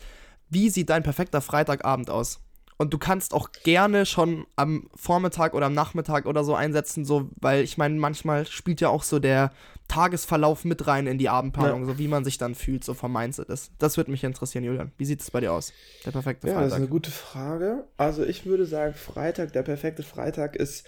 [0.49, 2.39] Wie sieht dein perfekter Freitagabend aus?
[2.77, 7.29] Und du kannst auch gerne schon am Vormittag oder am Nachmittag oder so einsetzen, so,
[7.39, 9.51] weil ich meine, manchmal spielt ja auch so der
[9.87, 11.93] Tagesverlauf mit rein in die Abendplanung, ja.
[11.93, 13.71] so wie man sich dann fühlt, so vom Mindset ist.
[13.79, 14.91] Das würde mich interessieren, Julian.
[14.97, 15.71] Wie sieht es bei dir aus?
[16.05, 16.59] Der perfekte Freitag.
[16.59, 17.87] Ja, das ist eine gute Frage.
[17.95, 20.85] Also ich würde sagen, Freitag, der perfekte Freitag ist,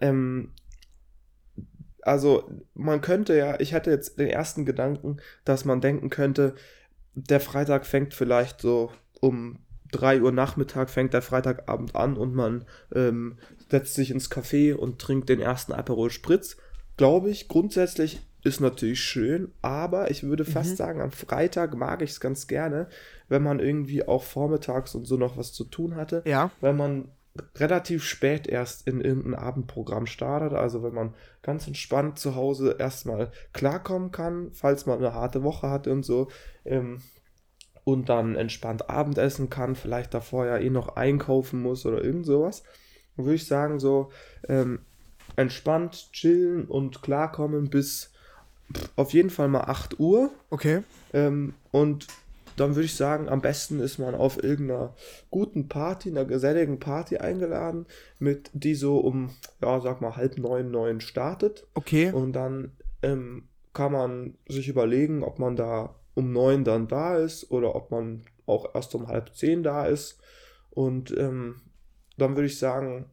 [0.00, 0.52] ähm,
[2.02, 6.54] also man könnte ja, ich hatte jetzt den ersten Gedanken, dass man denken könnte,
[7.14, 9.63] der Freitag fängt vielleicht so um
[9.94, 13.38] 3 Uhr Nachmittag fängt der Freitagabend an und man ähm,
[13.70, 16.56] setzt sich ins Café und trinkt den ersten Aperol Spritz.
[16.96, 20.76] Glaube ich, grundsätzlich ist natürlich schön, aber ich würde fast mhm.
[20.76, 22.88] sagen, am Freitag mag ich es ganz gerne,
[23.28, 26.22] wenn man irgendwie auch vormittags und so noch was zu tun hatte.
[26.26, 26.50] Ja.
[26.60, 27.08] Wenn man
[27.56, 33.32] relativ spät erst in irgendein Abendprogramm startet, also wenn man ganz entspannt zu Hause erstmal
[33.52, 36.28] klarkommen kann, falls man eine harte Woche hatte und so.
[36.64, 37.00] Ähm,
[37.84, 42.62] und dann entspannt Abendessen kann, vielleicht davor ja eh noch einkaufen muss oder irgend sowas,
[43.16, 44.10] dann würde ich sagen, so
[44.48, 44.80] ähm,
[45.36, 48.10] entspannt chillen und klarkommen bis
[48.96, 50.30] auf jeden Fall mal 8 Uhr.
[50.50, 50.82] Okay.
[51.12, 52.06] Ähm, und
[52.56, 54.94] dann würde ich sagen, am besten ist man auf irgendeiner
[55.30, 57.86] guten Party, einer geselligen Party eingeladen,
[58.18, 61.66] mit die so um, ja, sag mal, halb neun, neun startet.
[61.74, 62.12] Okay.
[62.12, 67.50] Und dann ähm, kann man sich überlegen, ob man da um neun dann da ist
[67.50, 70.20] oder ob man auch erst um halb zehn da ist.
[70.70, 71.60] Und ähm,
[72.16, 73.06] dann würde ich sagen,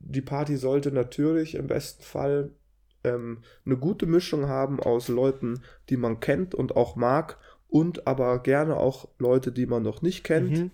[0.00, 2.50] die Party sollte natürlich im besten Fall
[3.04, 7.38] ähm, eine gute Mischung haben aus Leuten, die man kennt und auch mag
[7.68, 10.50] und aber gerne auch Leute, die man noch nicht kennt.
[10.50, 10.70] Mhm.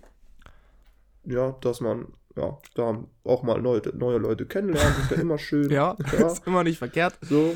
[1.25, 5.69] Ja, dass man ja, da auch mal neue, neue Leute kennenlernt, ist ja immer schön.
[5.71, 7.17] ja, ja, ist immer nicht verkehrt.
[7.21, 7.55] So,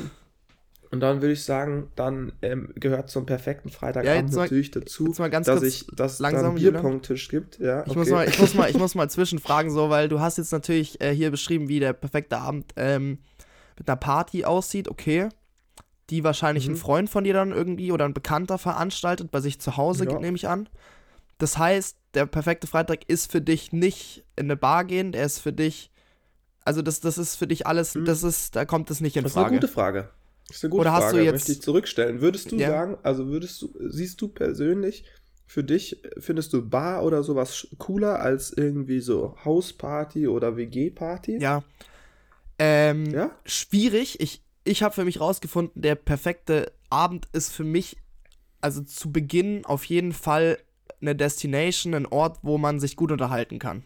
[0.92, 4.80] und dann würde ich sagen, dann ähm, gehört zum perfekten Freitagabend ja, natürlich mal,
[5.30, 7.60] dazu, dass ich dass langsam einen Bierpunkttisch gibt.
[7.60, 7.98] Ja, ich, okay.
[7.98, 11.00] muss mal, ich, muss mal, ich muss mal zwischenfragen, so, weil du hast jetzt natürlich
[11.00, 13.18] äh, hier beschrieben, wie der perfekte Abend ähm,
[13.78, 15.28] mit einer Party aussieht, okay.
[16.10, 16.74] Die wahrscheinlich mhm.
[16.74, 20.18] ein Freund von dir dann irgendwie oder ein Bekannter veranstaltet, bei sich zu Hause, ja.
[20.18, 20.68] nehme ich an.
[21.38, 25.38] Das heißt, der perfekte Freitag ist für dich nicht in eine Bar gehen, der ist
[25.38, 25.92] für dich,
[26.64, 28.06] also das, das ist für dich alles, hm.
[28.06, 29.44] das ist, da kommt es nicht in das Frage.
[29.44, 30.19] Das ist eine gute Frage.
[30.50, 31.04] Ist eine gute Oder Frage.
[31.04, 32.20] hast du jetzt, möchte ich zurückstellen.
[32.20, 32.68] Würdest du ja.
[32.68, 35.04] sagen, also würdest du, siehst du persönlich
[35.46, 41.38] für dich, findest du Bar oder sowas cooler als irgendwie so Hausparty oder WG-Party?
[41.40, 41.62] Ja.
[42.58, 43.30] Ähm, ja?
[43.44, 44.20] Schwierig.
[44.20, 47.96] Ich, ich habe für mich rausgefunden, der perfekte Abend ist für mich,
[48.60, 50.58] also zu Beginn auf jeden Fall
[51.00, 53.84] eine Destination, ein Ort, wo man sich gut unterhalten kann.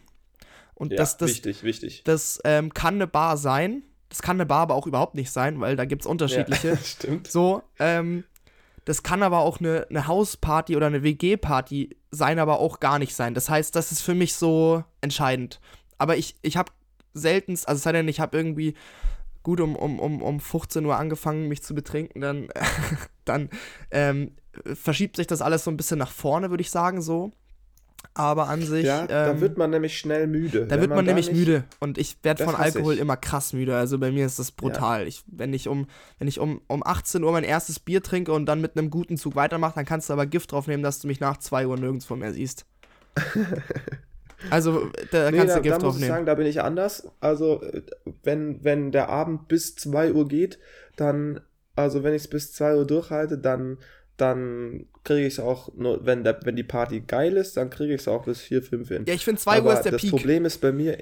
[0.73, 2.03] Und ja, das, das, wichtig, wichtig.
[2.03, 3.83] Das ähm, kann eine Bar sein.
[4.09, 6.69] Das kann eine Bar aber auch überhaupt nicht sein, weil da gibt es unterschiedliche.
[6.69, 7.27] Ja, stimmt.
[7.27, 8.23] So, ähm,
[8.85, 13.15] das kann aber auch eine, eine Hausparty oder eine WG-Party sein, aber auch gar nicht
[13.15, 13.33] sein.
[13.33, 15.59] Das heißt, das ist für mich so entscheidend.
[15.97, 16.71] Aber ich, ich habe
[17.13, 18.75] seltenst, also es sei denn, ich habe irgendwie
[19.41, 22.49] gut um, um, um, um 15 Uhr angefangen, mich zu betrinken, dann,
[23.25, 23.49] dann
[23.91, 24.31] ähm,
[24.73, 27.31] verschiebt sich das alles so ein bisschen nach vorne, würde ich sagen, so.
[28.13, 28.85] Aber an sich.
[28.85, 30.67] Ja, ähm, da wird man nämlich schnell müde.
[30.67, 31.63] Da wird man, man nämlich müde.
[31.79, 32.99] Und ich werde von Alkohol ich.
[32.99, 33.75] immer krass müde.
[33.75, 35.01] Also bei mir ist das brutal.
[35.01, 35.07] Ja.
[35.07, 35.87] Ich, wenn ich, um,
[36.19, 39.17] wenn ich um, um 18 Uhr mein erstes Bier trinke und dann mit einem guten
[39.17, 41.77] Zug weitermache, dann kannst du aber Gift drauf nehmen, dass du mich nach 2 Uhr
[41.77, 42.65] nirgendwo mehr siehst.
[44.49, 47.07] Also, da nee, kannst da, du Gift da muss ich sagen, da bin ich anders.
[47.19, 47.63] Also,
[48.23, 50.59] wenn, wenn der Abend bis 2 Uhr geht,
[50.97, 51.41] dann,
[51.75, 53.77] also wenn ich es bis 2 Uhr durchhalte, dann
[54.17, 57.93] dann kriege ich es auch, nur, wenn, der, wenn die Party geil ist, dann kriege
[57.93, 59.03] ich es auch bis 4, 5 hin.
[59.07, 60.11] Ja, ich finde 2 Uhr ist der das Peak.
[60.11, 60.97] Das Problem ist bei mir,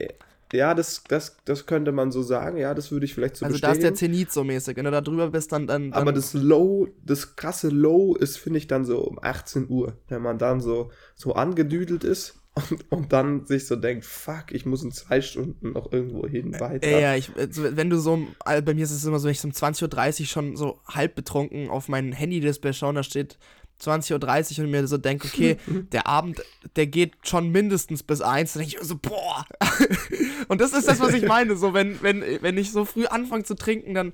[0.52, 3.58] ja, das, das, das könnte man so sagen, ja, das würde ich vielleicht so Also
[3.58, 6.12] da ist der Zenit so mäßig, wenn du da drüber bist, dann, dann, dann Aber
[6.12, 10.38] das Low, das krasse Low ist, finde ich, dann so um 18 Uhr, wenn man
[10.38, 14.92] dann so, so angedüdelt ist und, und dann sich so denkt, fuck, ich muss in
[14.92, 17.00] zwei Stunden noch irgendwo hin weiter.
[17.00, 19.52] Ja, ich, also wenn du so, bei mir ist es immer so, wenn ich um
[19.52, 23.40] 20.30 Uhr schon so halb betrunken auf mein Handy-Display schaue, da steht
[23.82, 25.58] 20.30 Uhr und mir so denke, okay,
[25.92, 26.44] der Abend,
[26.76, 29.48] der geht schon mindestens bis eins, dann denke ich so, boah.
[30.48, 33.46] und das ist das, was ich meine, so wenn, wenn, wenn ich so früh anfange
[33.46, 34.14] zu trinken, dann,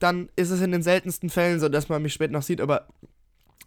[0.00, 2.88] dann ist es in den seltensten Fällen so, dass man mich spät noch sieht, aber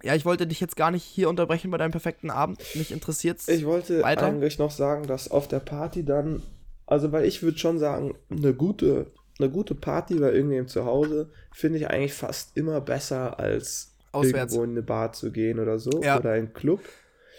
[0.03, 2.59] ja, ich wollte dich jetzt gar nicht hier unterbrechen bei deinem perfekten Abend.
[2.75, 4.27] Mich interessiert Ich wollte weiter.
[4.27, 6.43] eigentlich noch sagen, dass auf der Party dann,
[6.85, 9.07] also weil ich würde schon sagen, eine gute,
[9.39, 14.53] eine gute Party bei irgendjemandem zu Hause finde ich eigentlich fast immer besser als Auswärts.
[14.53, 16.17] irgendwo in eine Bar zu gehen oder so ja.
[16.17, 16.81] oder in einen Club.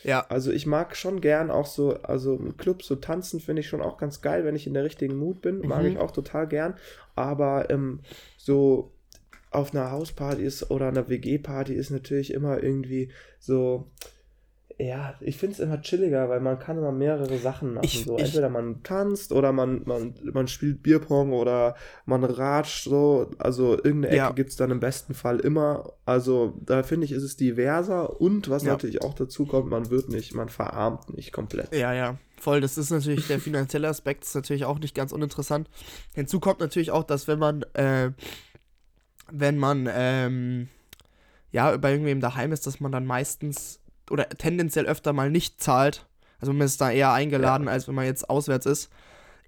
[0.05, 0.25] Ja.
[0.29, 3.83] Also ich mag schon gern auch so, also im Club so tanzen finde ich schon
[3.83, 5.88] auch ganz geil, wenn ich in der richtigen Mut bin, mag mhm.
[5.88, 6.75] ich auch total gern.
[7.16, 8.01] Aber ähm,
[8.37, 8.92] so
[9.51, 13.91] auf einer Hausparty ist oder einer WG-Party ist natürlich immer irgendwie so,
[14.81, 17.85] ja, ich finde es immer chilliger, weil man kann immer mehrere Sachen machen.
[17.85, 18.17] Ich, so.
[18.17, 21.75] Ich, Entweder man tanzt oder man, man, man spielt Bierpong oder
[22.07, 23.29] man ratscht so.
[23.39, 24.31] Also irgendeine Ecke ja.
[24.31, 25.95] gibt es dann im besten Fall immer.
[26.05, 28.73] Also da finde ich, ist es diverser und was ja.
[28.73, 31.75] natürlich auch dazu kommt, man wird nicht, man verarmt nicht komplett.
[31.75, 32.17] Ja, ja.
[32.41, 35.69] Voll, das ist natürlich der finanzielle Aspekt, ist natürlich auch nicht ganz uninteressant.
[36.15, 38.13] Hinzu kommt natürlich auch, dass wenn man äh,
[39.31, 40.69] wenn man ähm,
[41.53, 46.07] ja bei irgendwem daheim ist, dass man dann meistens oder tendenziell öfter mal nicht zahlt.
[46.41, 47.73] Also man ist da eher eingeladen, ja.
[47.73, 48.91] als wenn man jetzt auswärts ist.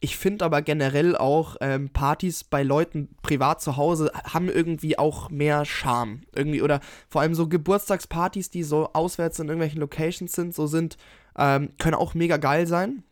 [0.02, 5.28] Ich finde aber generell auch ähm, Partys bei Leuten privat zu Hause haben irgendwie auch
[5.28, 6.22] mehr Charme.
[6.34, 10.96] Irgendwie, oder vor allem so Geburtstagspartys, die so auswärts in irgendwelchen Locations sind, so sind,
[11.36, 13.02] ähm, können auch mega geil sein.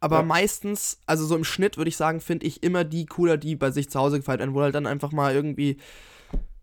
[0.00, 0.22] Aber ja.
[0.22, 3.70] meistens, also so im Schnitt würde ich sagen, finde ich immer die cooler, die bei
[3.70, 5.76] sich zu Hause gefeiert werden, wo halt dann einfach mal irgendwie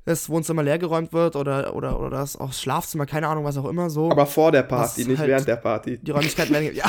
[0.05, 3.89] das Wohnzimmer leergeräumt wird oder, oder, oder das auch Schlafzimmer, keine Ahnung, was auch immer
[3.89, 4.09] so.
[4.09, 5.97] Aber vor der Party, nicht halt während der Party.
[5.97, 6.85] Die Räumlichkeiten werden, ja.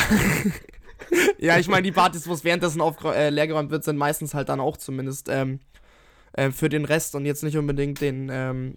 [1.38, 4.48] ja, ich meine, die Partys, wo es währenddessen auf, äh, leergeräumt wird, sind meistens halt
[4.48, 5.58] dann auch zumindest ähm,
[6.32, 8.74] äh, für den Rest und jetzt nicht unbedingt den ähm,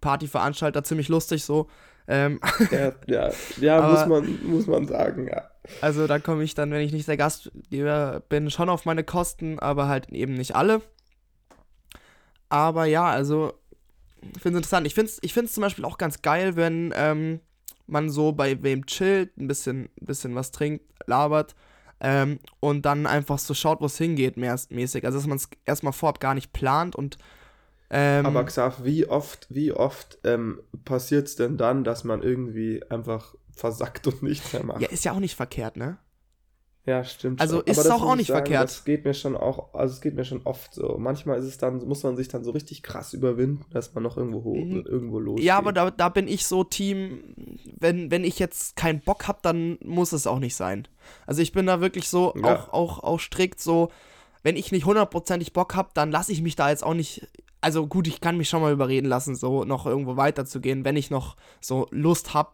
[0.00, 1.68] Partyveranstalter ziemlich lustig so.
[2.06, 2.40] Ähm,
[2.70, 5.48] ja, ja, ja aber, muss, man, muss man sagen, ja.
[5.80, 9.58] Also da komme ich dann, wenn ich nicht der Gastgeber bin, schon auf meine Kosten,
[9.58, 10.82] aber halt eben nicht alle.
[12.50, 13.54] Aber ja, also
[14.20, 14.86] ich finde es interessant.
[14.86, 17.40] Ich finde es ich find's zum Beispiel auch ganz geil, wenn ähm,
[17.86, 21.54] man so bei wem chillt, ein bisschen, bisschen was trinkt, labert
[22.00, 25.04] ähm, und dann einfach so schaut, wo es hingeht, mäßig.
[25.04, 27.18] Also dass man es erstmal vorab gar nicht plant und
[27.96, 32.82] ähm, Aber Xav, wie oft, wie oft ähm, passiert es denn dann, dass man irgendwie
[32.90, 34.80] einfach versackt und nichts mehr macht?
[34.80, 35.98] Ja, ist ja auch nicht verkehrt, ne?
[36.86, 37.40] Ja, stimmt.
[37.40, 37.66] Also schon.
[37.66, 38.64] ist es auch, auch nicht sagen, verkehrt.
[38.64, 40.96] Das geht mir schon auch, also es geht mir schon oft so.
[40.98, 44.16] Manchmal ist es dann, muss man sich dann so richtig krass überwinden, dass man noch
[44.18, 44.84] irgendwo mhm.
[44.84, 45.46] irgendwo losgeht.
[45.46, 47.20] Ja, aber da, da bin ich so Team,
[47.78, 50.88] wenn, wenn ich jetzt keinen Bock habe, dann muss es auch nicht sein.
[51.26, 52.54] Also ich bin da wirklich so ja.
[52.54, 53.90] auch, auch, auch strikt so,
[54.42, 57.26] wenn ich nicht hundertprozentig Bock habe, dann lasse ich mich da jetzt auch nicht
[57.64, 61.10] also gut, ich kann mich schon mal überreden lassen, so noch irgendwo weiterzugehen, wenn ich
[61.10, 62.50] noch so Lust habe.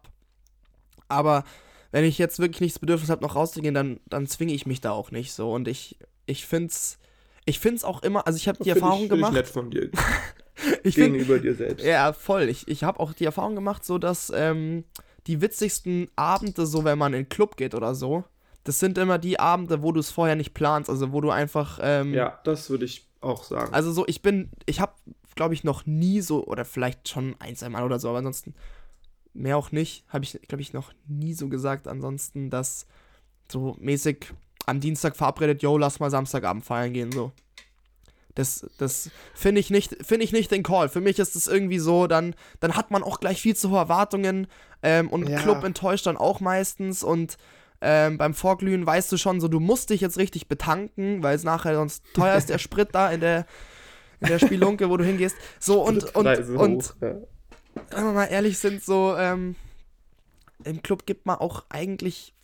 [1.09, 1.45] Aber
[1.91, 4.81] wenn ich jetzt wirklich nicht das Bedürfnis habe, noch rauszugehen, dann, dann zwinge ich mich
[4.81, 5.53] da auch nicht so.
[5.53, 6.99] Und ich, ich finde es
[7.45, 9.33] ich find's auch immer, also ich habe die Erfahrung ich, gemacht.
[9.33, 9.91] Ich nett von dir.
[10.85, 11.85] ich gegenüber find, dir selbst.
[11.85, 12.49] Ja, voll.
[12.49, 14.85] Ich, ich habe auch die Erfahrung gemacht, so dass ähm,
[15.27, 18.25] die witzigsten Abende, so wenn man in den Club geht oder so,
[18.65, 21.79] das sind immer die Abende, wo du es vorher nicht planst, also wo du einfach.
[21.83, 23.73] Ähm, ja, das würde ich auch sagen.
[23.73, 24.93] Also so, ich bin, ich habe,
[25.35, 28.55] glaube ich, noch nie so, oder vielleicht schon ein, zwei Mal oder so, aber ansonsten
[29.33, 31.89] mehr auch nicht, habe ich, glaube ich, noch nie so gesagt.
[31.89, 32.87] Ansonsten, dass
[33.51, 34.33] so mäßig
[34.67, 37.33] am Dienstag verabredet, yo, lass mal Samstagabend feiern gehen, so.
[38.37, 40.89] Das, das finde ich, nicht, find ich nicht den Call.
[40.89, 43.79] Für mich ist es irgendwie so, dann, dann hat man auch gleich viel zu hohe
[43.79, 44.47] Erwartungen
[44.83, 45.41] ähm, und ja.
[45.41, 47.37] Club enttäuscht dann auch meistens und
[47.81, 51.45] ähm, beim Vorglühen weißt du schon so, du musst dich jetzt richtig betanken, weil es
[51.45, 53.47] nachher sonst teuer ist der Sprit da in der,
[54.21, 55.37] in der Spielunke, wo du hingehst.
[55.59, 57.15] So und, und, und, hoch, ja.
[57.91, 59.57] wenn wir mal ehrlich sind, so, ähm,
[60.65, 62.35] im Club gibt man auch eigentlich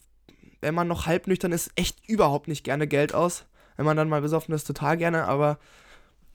[0.60, 3.44] wenn man noch halb nüchtern ist, echt überhaupt nicht gerne Geld aus.
[3.76, 5.58] Wenn man dann mal besoffen ist, total gerne, aber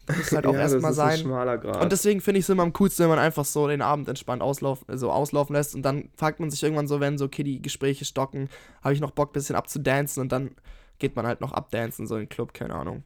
[0.17, 1.25] muss halt auch ja, erstmal sein.
[1.25, 4.41] Und deswegen finde ich es immer am coolsten, wenn man einfach so den Abend entspannt
[4.41, 7.61] auslaufen, so auslaufen lässt und dann fragt man sich irgendwann so, wenn so okay, die
[7.61, 8.49] Gespräche stocken,
[8.83, 10.51] habe ich noch Bock, ein bisschen abzudancen und dann
[10.99, 13.03] geht man halt noch abdancen, so in den Club, keine Ahnung.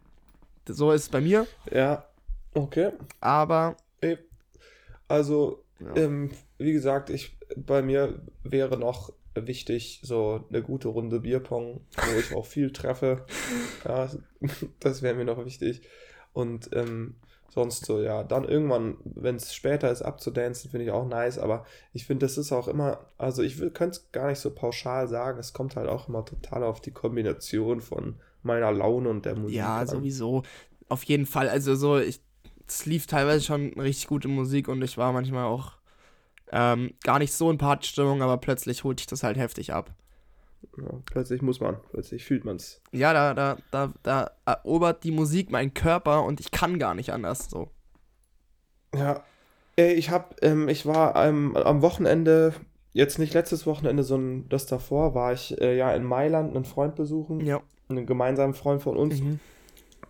[0.67, 1.47] So ist es bei mir.
[1.71, 2.05] Ja,
[2.53, 2.91] okay.
[3.21, 3.77] Aber.
[5.07, 5.95] Also, ja.
[5.95, 12.19] ähm, wie gesagt, ich, bei mir wäre noch wichtig, so eine gute Runde Bierpong, wo
[12.19, 13.25] ich auch viel treffe.
[13.85, 14.09] Ja,
[14.79, 15.81] das wäre mir noch wichtig.
[16.35, 17.15] Und ähm,
[17.49, 21.65] sonst so, ja, dann irgendwann, wenn es später ist, abzudancen, finde ich auch nice, aber
[21.93, 25.39] ich finde, das ist auch immer, also ich könnte es gar nicht so pauschal sagen,
[25.39, 29.55] es kommt halt auch immer total auf die Kombination von meiner Laune und der Musik.
[29.55, 29.87] Ja, an.
[29.87, 30.43] sowieso.
[30.89, 31.47] Auf jeden Fall.
[31.47, 32.19] Also so, ich,
[32.67, 35.71] es lief teilweise schon richtig gute Musik und ich war manchmal auch
[36.51, 39.93] ähm, gar nicht so in Partystimmung, aber plötzlich holt dich das halt heftig ab.
[40.77, 42.81] Ja, plötzlich muss man, plötzlich fühlt man es.
[42.91, 47.11] Ja, da, da, da, da erobert die Musik meinen Körper und ich kann gar nicht
[47.11, 47.69] anders so.
[48.93, 49.23] Ja.
[49.77, 52.53] Ich hab, ähm, ich war ähm, am Wochenende,
[52.93, 56.95] jetzt nicht letztes Wochenende, sondern das davor, war ich äh, ja in Mailand einen Freund
[56.95, 57.41] besuchen.
[57.41, 57.61] Ja.
[57.89, 59.21] Einen gemeinsamen Freund von uns.
[59.21, 59.39] Mhm.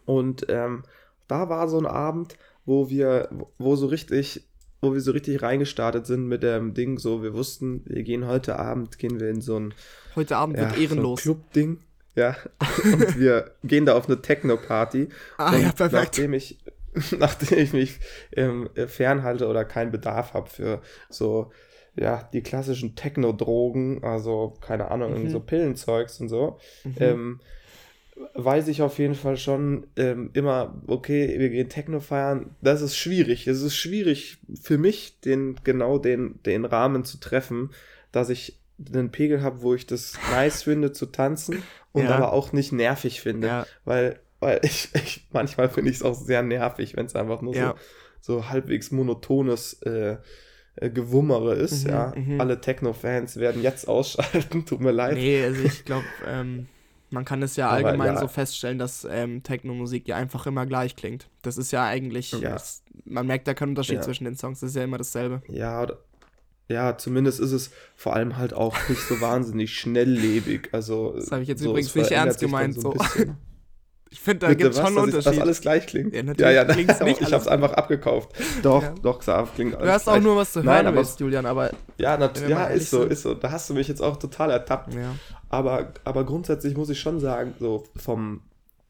[0.06, 0.84] Und ähm,
[1.28, 4.48] da war so ein Abend, wo wir, wo so richtig
[4.86, 8.60] wo wir so richtig reingestartet sind mit dem Ding, so wir wussten, wir gehen heute
[8.60, 9.74] Abend, gehen wir in so ein
[10.16, 11.24] Heute Abend ja, wird ehrenlos.
[11.24, 11.80] So Club-Ding.
[12.16, 12.38] Ja.
[12.84, 15.10] und wir gehen da auf eine Techno-Party.
[15.38, 15.94] Ah und ja, perfekt.
[15.94, 16.58] Nachdem ich,
[17.20, 18.00] nachdem ich mich
[18.32, 21.52] ähm, fernhalte oder keinen Bedarf habe für so,
[21.96, 25.30] ja, die klassischen Techno-Drogen, also keine Ahnung, mhm.
[25.30, 26.96] so Pillenzeugs und so, mhm.
[27.00, 27.40] ähm,
[28.34, 32.56] weiß ich auf jeden Fall schon ähm, immer, okay, wir gehen Techno feiern.
[32.62, 33.48] Das ist schwierig.
[33.48, 37.72] Es ist schwierig für mich, den genau den, den Rahmen zu treffen,
[38.12, 38.60] dass ich
[38.94, 42.12] einen Pegel habe, wo ich das nice finde zu tanzen und ja.
[42.12, 43.48] aber auch nicht nervig finde.
[43.48, 43.68] Ja.
[43.84, 47.56] Weil, weil ich, ich manchmal finde ich es auch sehr nervig, wenn es einfach nur
[47.56, 47.76] ja.
[48.22, 50.18] so, so halbwegs monotones äh,
[50.76, 51.86] äh, Gewummere ist.
[51.86, 52.42] Mhm, ja, mhm.
[52.42, 54.66] alle Techno-Fans werden jetzt ausschalten.
[54.66, 55.16] Tut mir leid.
[55.16, 56.68] Nee, also ich glaube, ähm,
[57.16, 58.20] man kann es ja Aber allgemein ja.
[58.20, 61.30] so feststellen, dass ähm, Techno-Musik ja einfach immer gleich klingt.
[61.42, 62.52] Das ist ja eigentlich, ja.
[62.52, 64.02] Das, man merkt da keinen Unterschied ja.
[64.02, 65.42] zwischen den Songs, das ist ja immer dasselbe.
[65.48, 65.88] Ja,
[66.68, 70.70] ja, zumindest ist es vor allem halt auch nicht so wahnsinnig schnelllebig.
[70.72, 72.80] Also, das habe ich jetzt so, übrigens nicht ernst gemeint.
[72.80, 72.96] So.
[74.10, 75.26] ich finde, da gibt es schon einen Unterschied.
[75.26, 76.14] Dass alles gleich klingt.
[76.14, 78.30] Ja, ja, ja nicht ich habe es einfach abgekauft.
[78.62, 78.94] Doch, ja.
[79.02, 81.46] doch, Xav klingt alles Du hast auch nur was zu hören, Nein, aber, willst, Julian,
[81.46, 81.72] aber.
[81.98, 83.34] Ja, ja ist so, ist so.
[83.34, 84.94] Da hast du mich jetzt auch total ertappt.
[84.94, 85.16] Ja.
[85.50, 88.42] Aber, aber grundsätzlich muss ich schon sagen, so vom,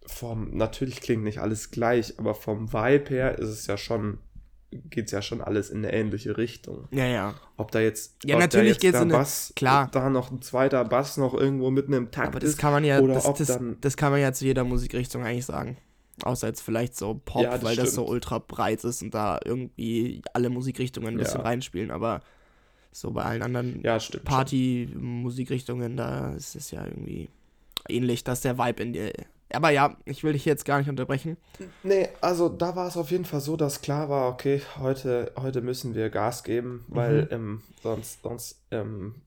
[0.05, 4.19] vom, natürlich klingt nicht alles gleich, aber vom Vibe her ist es ja schon,
[4.89, 6.87] geht es ja schon alles in eine ähnliche Richtung.
[6.91, 7.35] Ja, ja.
[7.57, 9.89] Ob da jetzt, ja, natürlich geht es in Bass, klar.
[9.91, 12.83] da noch ein zweiter Bass noch irgendwo mitten im Takt aber das ist, kann man
[12.83, 15.77] ja, oder das, ob das, dann, das kann man ja zu jeder Musikrichtung eigentlich sagen.
[16.23, 17.87] Außer jetzt vielleicht so Pop, ja, das weil stimmt.
[17.87, 21.45] das so ultra breit ist und da irgendwie alle Musikrichtungen ein bisschen ja.
[21.45, 22.21] reinspielen, aber
[22.91, 27.29] so bei allen anderen ja, Party-Musikrichtungen, da ist es ja irgendwie
[27.89, 29.11] ähnlich, dass der Vibe in dir.
[29.53, 31.37] Aber ja, ich will dich jetzt gar nicht unterbrechen.
[31.83, 35.61] Nee, also da war es auf jeden Fall so, dass klar war, okay, heute, heute
[35.61, 37.27] müssen wir Gas geben, weil mhm.
[37.31, 39.21] ähm, sonst, sonst, ähm,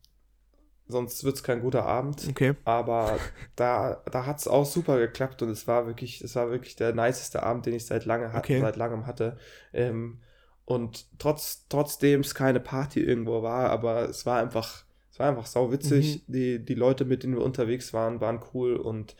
[0.88, 2.26] sonst wird es kein guter Abend.
[2.28, 2.54] Okay.
[2.64, 3.18] Aber
[3.54, 6.94] da, da hat es auch super geklappt und es war wirklich, es war wirklich der
[6.94, 8.60] niceste Abend, den ich seit lange okay.
[8.60, 9.38] seit langem hatte.
[9.72, 10.20] Ähm,
[10.64, 15.46] und trotz, trotzdem es keine Party irgendwo war, aber es war einfach, es war einfach
[15.46, 16.24] sau witzig.
[16.26, 16.32] Mhm.
[16.32, 19.14] Die, die Leute, mit denen wir unterwegs waren, waren cool und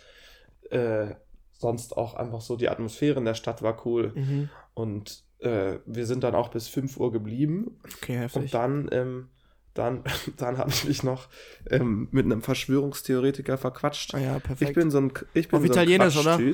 [0.71, 1.15] äh,
[1.53, 4.13] sonst auch einfach so die Atmosphäre in der Stadt war cool.
[4.15, 4.49] Mhm.
[4.75, 7.79] Und äh, wir sind dann auch bis 5 Uhr geblieben.
[8.01, 8.43] Okay, heftig.
[8.43, 9.29] Und dann, ähm,
[9.75, 10.05] dann,
[10.37, 11.29] dann habe ich mich noch
[11.71, 14.15] ähm, mit einem Verschwörungstheoretiker verquatscht.
[14.15, 14.71] Ah ja, perfekt.
[14.71, 16.39] Ich bin so ein, ich bin Auf so ein Italienisch, oder?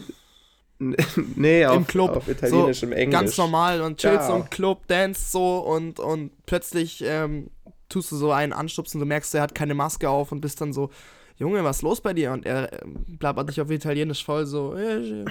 [1.37, 2.17] Nee, auf, Im Club.
[2.17, 3.19] auf Italienisch, so im Englisch.
[3.19, 4.37] Ganz normal und chillst Ja.
[4.37, 7.51] im Club, dance so und, und plötzlich ähm,
[7.89, 10.73] tust du so einen anstupsen, du merkst, er hat keine Maske auf und bist dann
[10.73, 10.91] so,
[11.37, 12.33] Junge, was ist los bei dir?
[12.33, 15.25] Und er ähm, blabbert dich auf Italienisch voll so, äh,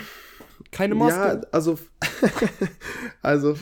[0.71, 1.19] keine Maske.
[1.19, 1.77] Ja, also,
[3.21, 3.53] also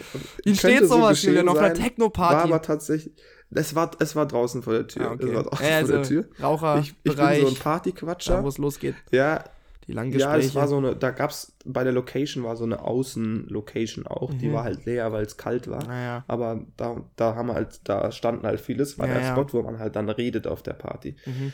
[0.43, 2.43] könnte steht sowas, geschehen Julian, auf einer sein, War Techno-Party.
[2.49, 3.13] aber tatsächlich,
[3.51, 5.09] es war, es war draußen vor der Tür.
[5.09, 5.27] Ah, okay.
[5.27, 6.79] Es war draußen Ja, vor der also, Tür.
[6.81, 8.43] Ich, ich bin so ein Partyquatscher.
[8.43, 9.43] wo es losgeht, Ja,
[9.87, 10.47] die langen ja, Gespräche.
[10.47, 14.47] es war so eine, da gab's, bei der Location war so eine Außen-Location auch, die
[14.47, 14.53] Mhm.
[14.53, 15.83] war halt leer, weil es kalt war.
[15.85, 16.23] naja.
[16.27, 19.31] Aber da, da haben halt, da standen halt vieles, war Ja, der ja.
[19.31, 21.15] Spot, wo man halt dann redet auf der Party.
[21.25, 21.51] Mhm.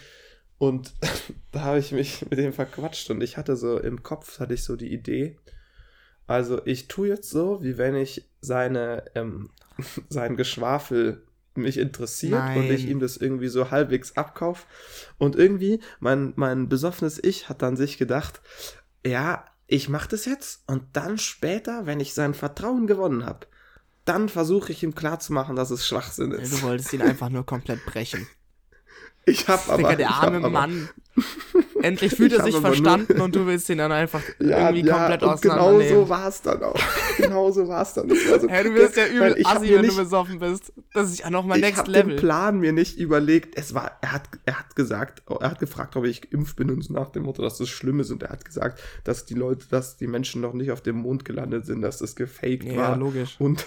[0.57, 0.93] Und
[1.51, 4.63] da habe ich mich mit dem verquatscht und ich hatte so im Kopf, hatte ich
[4.63, 5.37] so die Idee,
[6.27, 9.49] also ich tue jetzt so, wie wenn ich seine, ähm,
[10.09, 11.23] sein Geschwafel
[11.55, 12.91] mich interessiert und ich Nein.
[12.91, 14.67] ihm das irgendwie so halbwegs abkauf.
[15.17, 18.41] Und irgendwie, mein, mein besoffenes Ich hat dann sich gedacht,
[19.03, 23.47] ja, ich mache das jetzt und dann später, wenn ich sein Vertrauen gewonnen habe,
[24.05, 26.53] dann versuche ich ihm klarzumachen, dass es Schwachsinn ist.
[26.53, 28.27] Du wolltest ihn einfach nur komplett brechen.
[29.28, 29.78] Ich habe aber...
[29.78, 30.89] Digga, der ich hab arme aber- Mann.
[31.82, 35.23] Endlich fühlt Ich er hab sich verstanden und du willst ihn dann einfach irgendwie komplett
[35.23, 35.95] und genau auseinandernehmen.
[36.03, 36.80] so war es dann auch.
[37.17, 38.07] genau so war es dann.
[38.07, 40.39] Das war so, Hä, du wirst ja übel ich hab assi, wenn nicht, du besoffen
[40.39, 40.71] bist.
[40.93, 42.15] Das ist ja nochmal Ich Next habe Level.
[42.15, 43.57] den Plan mir nicht überlegt.
[43.57, 46.84] Es war, er hat, er hat gesagt, er hat gefragt, ob ich geimpft bin und
[46.84, 48.11] so nach dem Motto, dass das schlimm ist.
[48.11, 51.25] Und er hat gesagt, dass die Leute, dass die Menschen noch nicht auf dem Mond
[51.25, 52.97] gelandet sind, dass das gefaked Ja, war.
[52.97, 53.36] logisch.
[53.39, 53.65] Und,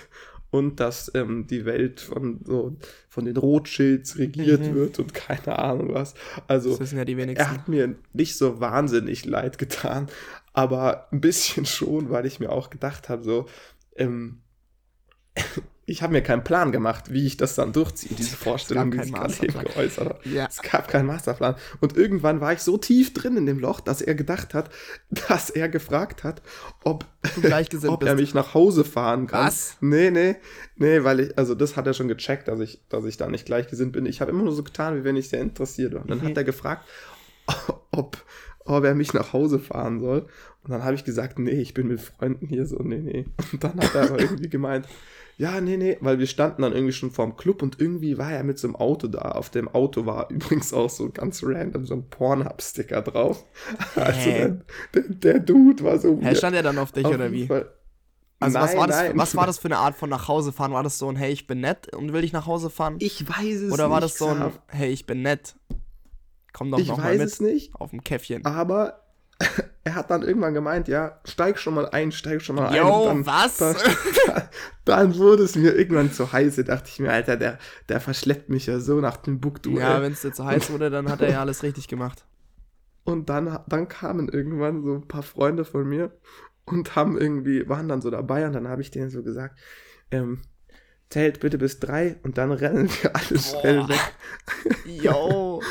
[0.50, 2.76] und dass ähm, die Welt von, so,
[3.08, 4.74] von den Rothschilds regiert Mhm.
[4.74, 6.14] wird und keine Ahnung was.
[6.48, 10.08] Also, ja die er hat mir nicht so wahnsinnig leid getan,
[10.52, 13.46] aber ein bisschen schon, weil ich mir auch gedacht habe, so,
[13.96, 14.42] ähm,
[15.90, 19.12] ich habe mir keinen Plan gemacht, wie ich das dann durchziehe, diese Vorstellung, die sich
[19.12, 20.26] gerade eben geäußert hat.
[20.26, 20.46] Ja.
[20.46, 21.56] Es gab keinen Masterplan.
[21.80, 24.70] Und irgendwann war ich so tief drin in dem Loch, dass er gedacht hat,
[25.28, 26.42] dass er gefragt hat,
[26.84, 27.04] ob,
[27.88, 29.46] ob er mich nach Hause fahren kann.
[29.48, 29.76] Was?
[29.80, 30.36] Nee, nee,
[30.76, 33.44] nee, weil ich, also das hat er schon gecheckt, dass ich, dass ich da nicht
[33.46, 34.06] gleichgesinnt bin.
[34.06, 36.02] Ich habe immer nur so getan, wie wenn ich sehr interessiert war.
[36.02, 36.26] Und dann Mhm.
[36.28, 36.86] hat er gefragt,
[37.90, 38.24] ob,
[38.64, 40.26] ob er mich nach Hause fahren soll.
[40.62, 43.26] Und dann habe ich gesagt, nee, ich bin mit Freunden hier so, nee, nee.
[43.52, 44.86] Und dann hat er aber irgendwie gemeint,
[45.40, 48.44] ja, nee, nee, weil wir standen dann irgendwie schon vorm Club und irgendwie war er
[48.44, 49.20] mit so einem Auto da.
[49.32, 53.46] Auf dem Auto war übrigens auch so ganz random so ein Pornhub-Sticker drauf.
[53.96, 54.38] Also Hä?
[54.94, 56.36] der, der, der Dude war so Hä, weird.
[56.36, 57.46] stand er dann auf dich Auf oder wie?
[57.46, 57.72] Fall.
[58.38, 59.12] Also was, Nein, war das, nein.
[59.16, 60.72] was war das für eine Art von nach Hause fahren?
[60.72, 62.96] War das so ein Hey, ich bin nett und will dich nach Hause fahren?
[62.98, 64.12] Ich weiß es Oder war nicht.
[64.12, 64.52] das so ein.
[64.68, 65.56] Hey, ich bin nett?
[66.52, 68.44] Komm doch Ich noch mal weiß mit es nicht, auf dem Käffchen.
[68.44, 69.00] aber
[69.84, 72.76] er hat dann irgendwann gemeint, ja, steig schon mal ein, steig schon mal ein.
[72.76, 73.56] Yo, Und dann, was?
[73.56, 73.76] Dann,
[74.84, 76.56] dann wurde es mir irgendwann zu heiß.
[76.56, 79.78] Da dachte ich mir, Alter, der, der verschleppt mich ja so nach dem Buktu.
[79.78, 82.24] ja, wenn es dir zu heiß wurde, dann hat er ja alles richtig gemacht.
[83.04, 86.12] Und dann, dann kamen irgendwann so ein paar Freunde von mir
[86.66, 89.58] und haben irgendwie, waren dann so dabei und dann habe ich denen so gesagt,
[90.10, 90.42] ähm,
[91.08, 94.14] zählt bitte bis drei und dann rennen wir alle schnell weg.
[94.84, 95.62] Yo.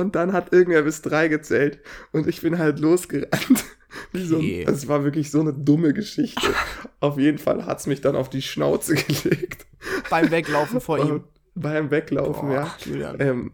[0.00, 1.80] Und dann hat irgendwer bis drei gezählt
[2.12, 3.64] und ich bin halt losgerannt.
[4.12, 6.42] So ein, es war wirklich so eine dumme Geschichte.
[7.00, 9.64] auf jeden Fall hat es mich dann auf die Schnauze gelegt.
[10.10, 11.24] Beim Weglaufen vor ihm.
[11.54, 13.14] Beim Weglaufen, Boah, ja.
[13.18, 13.52] Ähm,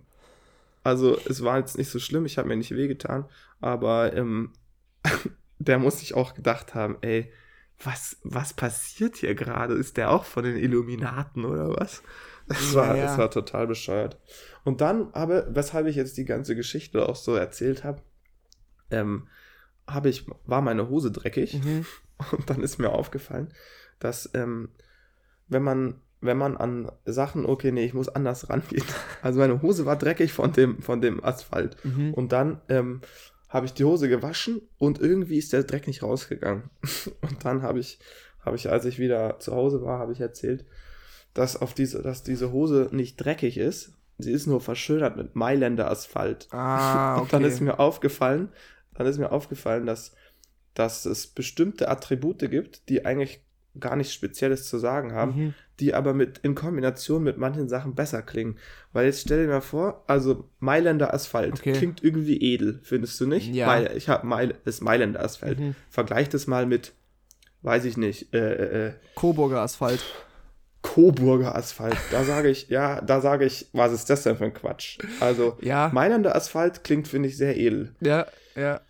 [0.82, 3.26] also es war jetzt nicht so schlimm, ich habe mir nicht wehgetan,
[3.60, 4.52] aber ähm,
[5.58, 7.32] der muss sich auch gedacht haben, ey,
[7.84, 9.74] was, was passiert hier gerade?
[9.74, 12.02] Ist der auch von den Illuminaten oder was?
[12.52, 13.12] Es war, Ja, ja.
[13.12, 14.18] es war total bescheuert.
[14.64, 18.02] Und dann aber, weshalb ich jetzt die ganze Geschichte auch so erzählt habe,
[18.90, 19.28] ähm,
[19.86, 21.62] habe ich, war meine Hose dreckig.
[21.62, 21.86] Mhm.
[22.32, 23.52] Und dann ist mir aufgefallen,
[23.98, 24.68] dass ähm,
[25.48, 28.84] wenn man wenn man an Sachen, okay, nee, ich muss anders rangehen.
[29.22, 31.76] Also meine Hose war dreckig von dem, von dem Asphalt.
[31.84, 32.14] Mhm.
[32.14, 33.00] Und dann ähm,
[33.48, 36.70] habe ich die Hose gewaschen und irgendwie ist der Dreck nicht rausgegangen.
[37.20, 37.98] Und dann habe ich,
[38.40, 40.64] habe ich, als ich wieder zu Hause war, habe ich erzählt,
[41.34, 43.92] dass auf diese, dass diese Hose nicht dreckig ist.
[44.18, 46.46] Sie ist nur verschönert mit Mailänder Asphalt.
[46.52, 47.20] Ah, okay.
[47.22, 48.50] Und dann ist mir aufgefallen,
[48.94, 50.12] dann ist mir aufgefallen, dass,
[50.74, 53.40] dass es bestimmte Attribute gibt, die eigentlich
[53.80, 55.54] gar nichts Spezielles zu sagen haben, Mhm.
[55.80, 58.58] die aber mit in Kombination mit manchen Sachen besser klingen.
[58.92, 61.72] Weil jetzt stell dir mal vor, also Mailänder Asphalt Okay.
[61.72, 63.52] klingt irgendwie edel, findest du nicht?
[63.54, 63.66] Ja.
[63.68, 65.58] Weil ich habe Meil, das Mailänder Asphalt.
[65.58, 65.74] Mhm.
[65.88, 66.92] Vergleich das mal mit,
[67.62, 70.04] weiß ich nicht, äh, äh, äh, Coburger Asphalt.
[70.82, 71.96] Coburger Asphalt.
[72.10, 74.98] Da sage ich, ja, da sage ich, was ist das denn für ein Quatsch?
[75.20, 75.90] Also Ja.
[75.92, 77.94] Mailänder Asphalt klingt, finde ich, sehr edel.
[78.00, 78.26] Ja,
[78.56, 78.80] ja.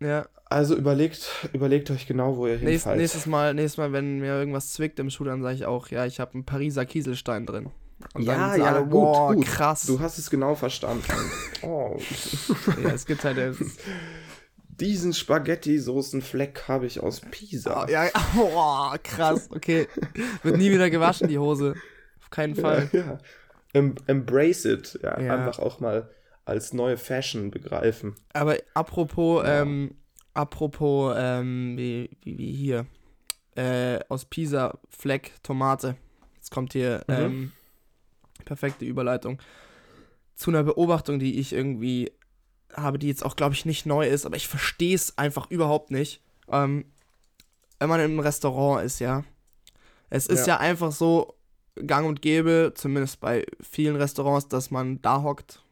[0.00, 0.26] Ja.
[0.46, 2.98] Also überlegt, überlegt euch genau, wo ihr Nächst, hinfallt.
[2.98, 6.06] nächstes Mal, nächstes Mal, wenn mir irgendwas zwickt im Schuh, dann sage ich auch, ja,
[6.06, 7.70] ich habe einen Pariser Kieselstein drin.
[8.14, 9.46] Und ja, ja, alle, gut, boah, gut.
[9.46, 9.84] krass.
[9.86, 11.04] Du hast es genau verstanden.
[11.62, 11.98] oh.
[12.82, 13.36] ja, es gibt halt
[14.80, 17.84] Diesen Spaghetti-Soßen-Fleck habe ich aus Pisa.
[17.86, 18.08] Oh, ja,
[18.38, 19.86] oh, krass, okay.
[20.42, 21.74] Wird nie wieder gewaschen, die Hose.
[22.20, 22.88] Auf keinen Fall.
[22.92, 23.18] Ja, ja.
[23.72, 24.98] Em embrace it.
[25.02, 25.34] Ja, Ja.
[25.36, 26.10] Einfach auch mal
[26.44, 28.14] als neue Fashion begreifen.
[28.32, 29.94] Aber apropos, ähm,
[30.34, 32.86] apropos, ähm, wie, wie, wie hier,
[33.56, 35.96] äh, aus Pisa, Fleck, Tomate.
[36.36, 37.14] Jetzt kommt hier, Mhm.
[37.14, 37.52] ähm,
[38.44, 39.38] perfekte Überleitung
[40.34, 42.10] zu einer Beobachtung, die ich irgendwie
[42.74, 45.90] habe, die jetzt auch, glaube ich, nicht neu ist, aber ich verstehe es einfach überhaupt
[45.90, 46.20] nicht.
[46.48, 46.84] Ähm,
[47.78, 49.24] wenn man im Restaurant ist, ja.
[50.10, 50.54] Es ist ja.
[50.54, 50.60] Ja.
[50.60, 51.34] einfach so
[51.86, 55.62] gang und gäbe, zumindest bei vielen Restaurants, dass man da hockt.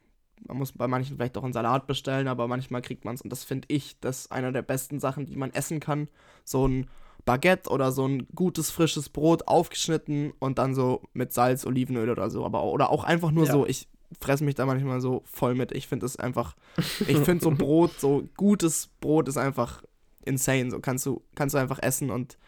[0.46, 3.22] Man muss bei manchen vielleicht auch einen Salat bestellen, aber manchmal kriegt man es.
[3.22, 6.08] Und das finde ich, das ist einer der besten Sachen, die man essen kann.
[6.44, 6.88] So ein
[7.24, 12.30] Baguette oder so ein gutes, frisches Brot aufgeschnitten und dann so mit Salz, Olivenöl oder
[12.30, 12.44] so.
[12.44, 13.52] Aber, oder auch einfach nur Ja.
[13.52, 13.66] so.
[13.66, 13.88] Ich
[14.20, 15.72] fresse mich da manchmal so voll mit.
[15.72, 16.54] Ich finde es einfach,
[17.06, 19.82] ich finde so Brot, so gutes Brot ist einfach
[20.24, 20.70] insane.
[20.70, 22.38] So kannst du, kannst du einfach essen und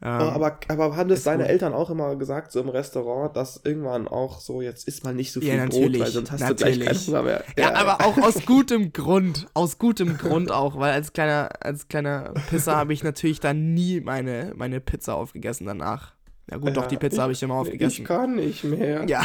[0.00, 1.50] ähm, Oh, aber, aber haben das deine gut.
[1.50, 5.32] Eltern auch immer gesagt, so im Restaurant, dass irgendwann auch so, jetzt isst mal nicht
[5.32, 7.08] so viel Ja, Brot, natürlich, weil sonst hast du gleich keinen natürlich.
[7.08, 7.44] Hunger mehr.
[7.56, 9.48] Ja, aber auch aus gutem Grund.
[9.54, 14.00] Aus gutem Grund auch, weil als kleiner, als kleiner Pisser habe ich natürlich dann nie
[14.00, 16.12] meine, meine Pizza aufgegessen danach.
[16.50, 18.02] Ja gut, doch, die Pizza habe ich immer aufgegessen.
[18.02, 19.04] Ich kann nicht mehr.
[19.08, 19.24] Ja.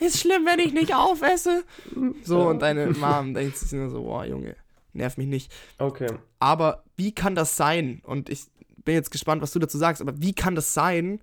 [0.00, 1.64] Ist schlimm, wenn ich nicht aufesse.
[2.22, 4.56] So, und deine Mom denkt sich nur so, boah, Junge,
[4.92, 5.52] nerv mich nicht.
[5.78, 6.08] Okay.
[6.40, 8.00] Aber wie kann das sein?
[8.04, 8.46] Und ich
[8.84, 11.20] bin jetzt gespannt, was du dazu sagst, aber wie kann das sein,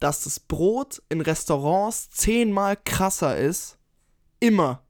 [0.00, 3.78] dass das Brot in Restaurants zehnmal krasser ist?
[4.40, 4.82] Immer.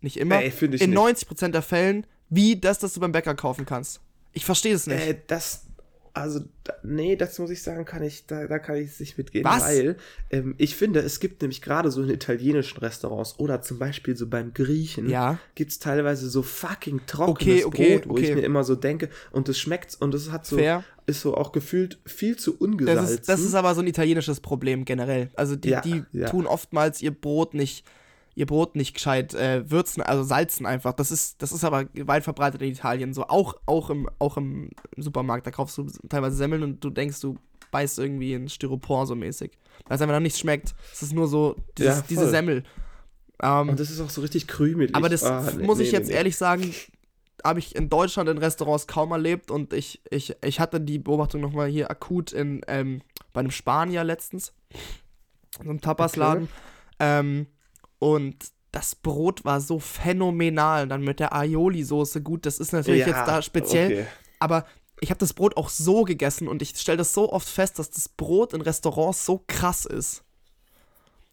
[0.00, 0.40] Nicht immer.
[0.40, 1.28] Ey, finde ich in nicht.
[1.28, 4.00] 90% der Fällen, wie das, das du beim Bäcker kaufen kannst.
[4.32, 5.00] Ich verstehe es nicht.
[5.00, 5.66] Äh, das,
[6.12, 6.40] also,
[6.82, 9.62] nee, das muss ich sagen, kann ich, da, da kann ich es nicht mitgehen, Was?
[9.62, 9.96] weil
[10.30, 14.26] ähm, ich finde, es gibt nämlich gerade so in italienischen Restaurants oder zum Beispiel so
[14.26, 15.38] beim Griechen, ja.
[15.54, 18.36] gibt es teilweise so fucking trockenes Okay, okay, Brot, wo ich okay.
[18.36, 20.84] mir immer so denke, und es schmeckt und es hat so, Fair.
[21.06, 23.02] ist so auch gefühlt viel zu ungesalzen.
[23.02, 25.30] Das ist, das ist aber so ein italienisches Problem generell.
[25.34, 26.28] Also die, Ja, die ja.
[26.28, 27.84] tun oftmals ihr Brot nicht,
[28.34, 30.92] ihr Brot nicht gescheit äh, würzen, also salzen einfach.
[30.92, 33.26] Das ist, das ist aber weit verbreitet in Italien so.
[33.26, 35.46] Auch, auch, im, auch im Supermarkt.
[35.46, 37.36] Da kaufst du teilweise Semmeln und du denkst, du
[37.70, 39.52] beißt irgendwie in Styropor so mäßig.
[39.86, 40.74] Weil es einfach noch nichts schmeckt.
[40.92, 42.28] Es ist nur so dieses, Ja, diese.
[42.28, 42.64] Semmel.
[43.42, 44.94] Ähm, und das ist auch so richtig krümelig.
[44.94, 46.14] aber das Ah, nee, muss ich nee, jetzt nee.
[46.14, 46.74] ehrlich sagen,
[47.44, 51.40] habe ich in Deutschland in Restaurants kaum erlebt und ich, ich, ich hatte die Beobachtung
[51.40, 53.00] nochmal hier akut in, ähm,
[53.32, 54.52] bei einem Spanier letztens,
[55.58, 56.48] in so einem Tapasladen.
[56.98, 57.46] Ähm,
[58.00, 58.36] und
[58.72, 60.88] das Brot war so phänomenal.
[60.88, 62.20] Dann mit der Aioli-Soße.
[62.22, 64.06] Gut, das ist natürlich Ja, jetzt da speziell, okay.
[64.40, 64.64] aber
[65.00, 67.90] ich habe das Brot auch so gegessen und ich stelle das so oft fest, dass
[67.90, 70.22] das Brot in Restaurants so krass ist.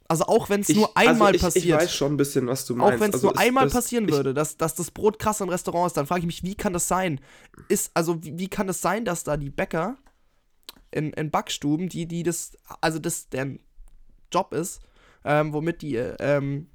[0.09, 1.65] Also auch wenn es nur Ich- einmal also ich, passiert.
[1.65, 2.95] Ich weiß schon ein bisschen, was du meinst.
[2.95, 5.49] Auch wenn es Also nur einmal das- passieren würde, dass, dass das Brot krass im
[5.49, 7.19] Restaurant ist, dann frage ich mich, wie kann das sein?
[7.67, 9.97] Ist, also, wie, wie kann es sein, dass da die Bäcker
[10.91, 13.59] in, in Backstuben, die, die das, also das deren
[14.31, 14.79] Job ist,
[15.27, 16.67] ähm, womit die ähm,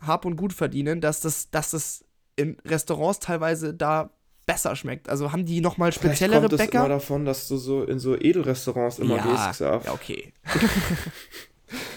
[0.00, 2.04] Hab und Gut verdienen, dass das, dass das
[2.36, 4.10] in Restaurants teilweise da
[4.46, 5.08] besser schmeckt.
[5.08, 6.88] Also haben die nochmal Vielleicht speziellere kommt es immer Bäcker?
[6.88, 9.50] davon, dass du so in so Edelrestaurants immer ja, gehst.
[9.52, 9.84] Xav.
[9.84, 10.32] ja, okay.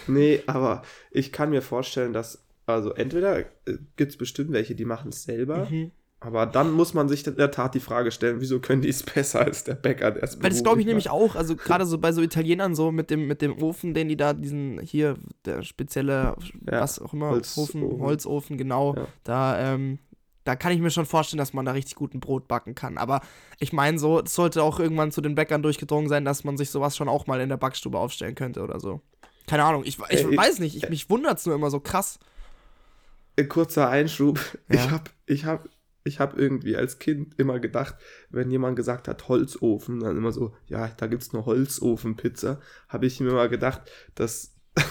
[0.08, 3.46] Nee, aber ich kann mir vorstellen, dass, also entweder äh,
[3.98, 5.92] gibt es bestimmt welche, die machen es selber, Mhm.
[6.26, 9.04] Aber dann muss man sich in der Tat die Frage stellen, wieso können die es
[9.04, 11.16] besser als der Bäcker, der es Weil das glaube ich beruflich nämlich macht?
[11.16, 14.18] auch, also gerade so bei so Italienern so mit dem, mit dem Ofen, den die
[14.18, 15.16] da, diesen hier,
[15.46, 16.36] der spezielle,
[16.70, 17.84] Ja, was auch immer, Holzofen.
[17.84, 19.08] Ofen, Holzofen, genau, Ja.
[19.24, 20.00] da, ähm,
[20.44, 22.98] da kann ich mir schon vorstellen, dass man da richtig guten Brot backen kann.
[23.00, 23.22] Aber
[23.60, 26.70] ich meine so, es sollte auch irgendwann zu den Bäckern durchgedrungen sein, dass man sich
[26.70, 29.02] sowas schon auch mal in der Backstube aufstellen könnte oder so.
[29.48, 32.20] Keine Ahnung, ich, ich Äh, weiß nicht, ich, mich wundert es nur immer so krass.
[33.38, 34.40] Ein kurzer Einschub.
[34.70, 34.76] Ja.
[34.76, 35.68] Ich habe ich hab,
[36.06, 37.96] ich hab irgendwie als Kind immer gedacht,
[38.30, 43.20] wenn jemand gesagt hat Holzofen, dann immer so, ja, da gibt's nur Holzofenpizza, habe ich
[43.20, 43.82] mir immer gedacht,
[44.14, 44.54] dass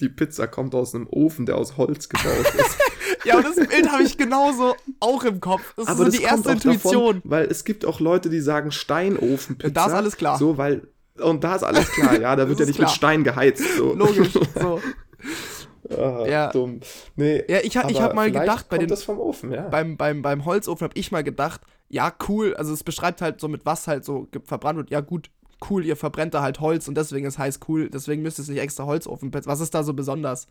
[0.00, 2.78] die Pizza kommt aus einem Ofen, der aus Holz gebaut ist.
[3.24, 5.74] Ja, und das Bild habe ich genauso auch im Kopf.
[5.76, 7.16] Das ist so die erste Intuition.
[7.16, 9.66] Davon, weil es gibt auch Leute, die sagen Steinofenpizza.
[9.66, 10.38] Und da ist alles klar.
[10.38, 10.86] So, weil,
[11.18, 12.88] und da ist alles klar, ja, da wird ja nicht klar.
[12.88, 13.64] mit Stein geheizt.
[13.76, 13.94] So.
[13.94, 14.80] Logisch, so.
[15.90, 16.50] ah, Ja.
[16.50, 16.80] Dumm.
[17.16, 19.68] Nee, Ja, ich, ich habe mal gedacht, bei den, das vom Ofen, ja.
[19.68, 23.48] beim, beim, beim Holzofen habe ich mal gedacht, ja, cool, also es beschreibt halt so,
[23.48, 24.90] mit was halt so verbrannt wird.
[24.90, 25.30] Ja, gut,
[25.70, 28.48] cool, ihr verbrennt da halt Holz und deswegen ist heiß cool, deswegen müsst ihr es
[28.48, 29.32] nicht extra Holzofen.
[29.32, 30.48] Was ist da so besonders?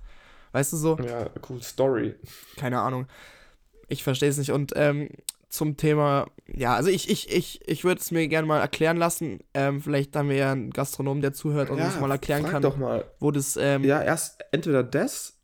[0.52, 0.98] Weißt du so?
[0.98, 2.16] ja, cool Story.
[2.56, 3.06] Keine Ahnung.
[3.90, 4.52] Ich verstehe es nicht.
[4.52, 5.10] Und ähm,
[5.50, 9.40] zum Thema, ja, also ich, ich, ich, ich würde es mir gerne mal erklären lassen.
[9.54, 12.52] Ähm, vielleicht haben wir ja einen Gastronom, der zuhört und ja, uns mal erklären frag
[12.52, 13.06] kann, doch mal.
[13.20, 13.58] wo das.
[13.58, 15.38] Ähm, ja, erst entweder das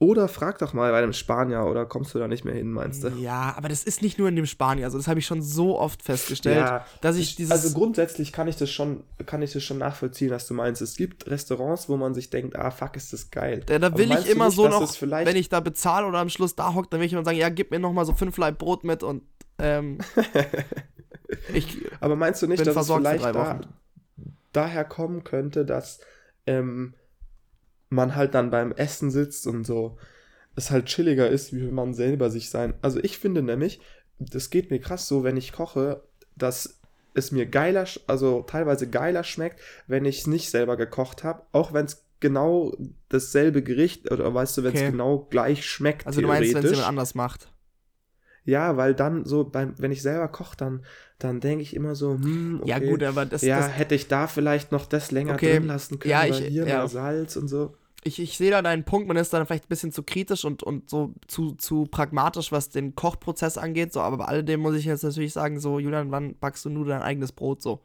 [0.00, 3.02] oder frag doch mal bei einem Spanier oder kommst du da nicht mehr hin, meinst
[3.02, 3.08] du?
[3.18, 5.76] Ja, aber das ist nicht nur in dem Spanier, also das habe ich schon so
[5.76, 7.50] oft festgestellt, ja, dass ich dieses.
[7.50, 10.80] Also grundsätzlich kann ich das schon, kann ich das schon nachvollziehen, was du meinst.
[10.82, 13.64] Es gibt Restaurants, wo man sich denkt, ah fuck, ist das geil.
[13.66, 16.54] Da, da will ich immer nicht, so noch, wenn ich da bezahle oder am Schluss
[16.54, 18.58] da hockt, dann will ich immer sagen, ja, gib mir noch mal so fünf Leib
[18.58, 19.22] Brot mit und
[19.58, 19.98] ähm,
[21.54, 23.60] ich Aber meinst du nicht, dass es vielleicht da,
[24.52, 26.00] daher kommen könnte, dass
[26.46, 26.94] ähm,
[27.90, 29.98] man halt dann beim Essen sitzt und so
[30.58, 32.74] es halt chilliger ist, wie wenn man selber sich sein.
[32.82, 33.80] Also ich finde nämlich,
[34.18, 36.02] das geht mir krass so, wenn ich koche,
[36.36, 36.80] dass
[37.14, 41.72] es mir geiler, also teilweise geiler schmeckt, wenn ich es nicht selber gekocht habe, auch
[41.72, 42.76] wenn es genau
[43.08, 44.90] dasselbe Gericht oder weißt du, wenn es okay.
[44.90, 46.06] genau gleich schmeckt.
[46.06, 47.52] Also du meinst, wenn es jemand anders macht?
[48.48, 50.82] Ja, weil dann so beim, wenn ich selber koche, dann,
[51.18, 54.08] dann denke ich immer so, hm, okay, ja gut, aber das, ja, das, hätte ich
[54.08, 55.58] da vielleicht noch das länger okay.
[55.58, 56.78] drin lassen können, ja, ich, hier ja.
[56.78, 57.74] mehr Salz und so
[58.04, 60.62] ich, ich sehe da deinen Punkt, man ist dann vielleicht ein bisschen zu kritisch und,
[60.62, 64.84] und so zu, zu pragmatisch, was den Kochprozess angeht, so, aber bei alledem muss ich
[64.84, 67.80] jetzt natürlich sagen, so, Julian, wann backst du nur dein eigenes Brot so?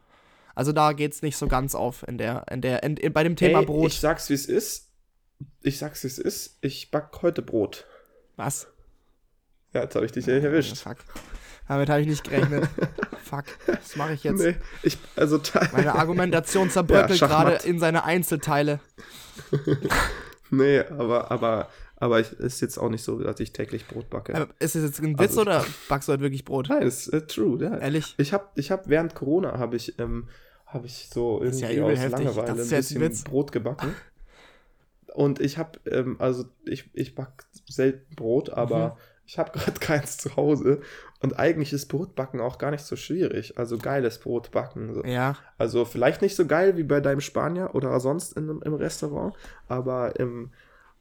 [0.56, 3.24] Also da geht es nicht so ganz auf in der, in der, in, in, bei
[3.24, 3.92] dem Thema hey, Brot.
[3.92, 4.92] Ich sag's wie es ist.
[5.62, 6.60] Ich sag's wie es ist.
[6.62, 7.86] Ich back heute Brot.
[8.36, 8.68] Was?
[9.74, 10.78] Ja, jetzt habe ich dich ja erwischt.
[10.78, 10.98] Fuck.
[11.68, 12.70] Damit habe ich nicht gerechnet.
[13.24, 13.46] Fuck.
[13.68, 14.40] Was mache ich jetzt?
[14.40, 15.40] Nee, ich, also
[15.72, 18.80] Meine Argumentation zerbröckelt ja, gerade in seine Einzelteile.
[20.52, 24.36] nee, aber, aber, aber es ist jetzt auch nicht so, dass ich täglich Brot backe.
[24.36, 26.70] Aber ist das jetzt ein Witz also, oder backst du halt wirklich Brot?
[26.70, 27.78] Nein, ist äh, true, ja.
[27.78, 28.14] Ehrlich?
[28.18, 30.28] Ich habe ich hab während Corona habe ich, ähm,
[30.68, 32.12] hab ich so irgendwie ja aus heftig.
[32.12, 33.24] Langeweile ein bisschen Witz.
[33.24, 33.96] Brot gebacken.
[35.14, 39.13] Und ich habe, ähm, also ich, ich back selten Brot, aber mhm.
[39.26, 40.82] Ich habe gerade keins zu Hause.
[41.22, 43.58] Und eigentlich ist Brotbacken auch gar nicht so schwierig.
[43.58, 44.94] Also geiles Brotbacken.
[44.94, 45.04] So.
[45.04, 45.38] Ja.
[45.58, 49.34] Also vielleicht nicht so geil wie bei deinem Spanier oder sonst in, im Restaurant,
[49.68, 50.52] aber im,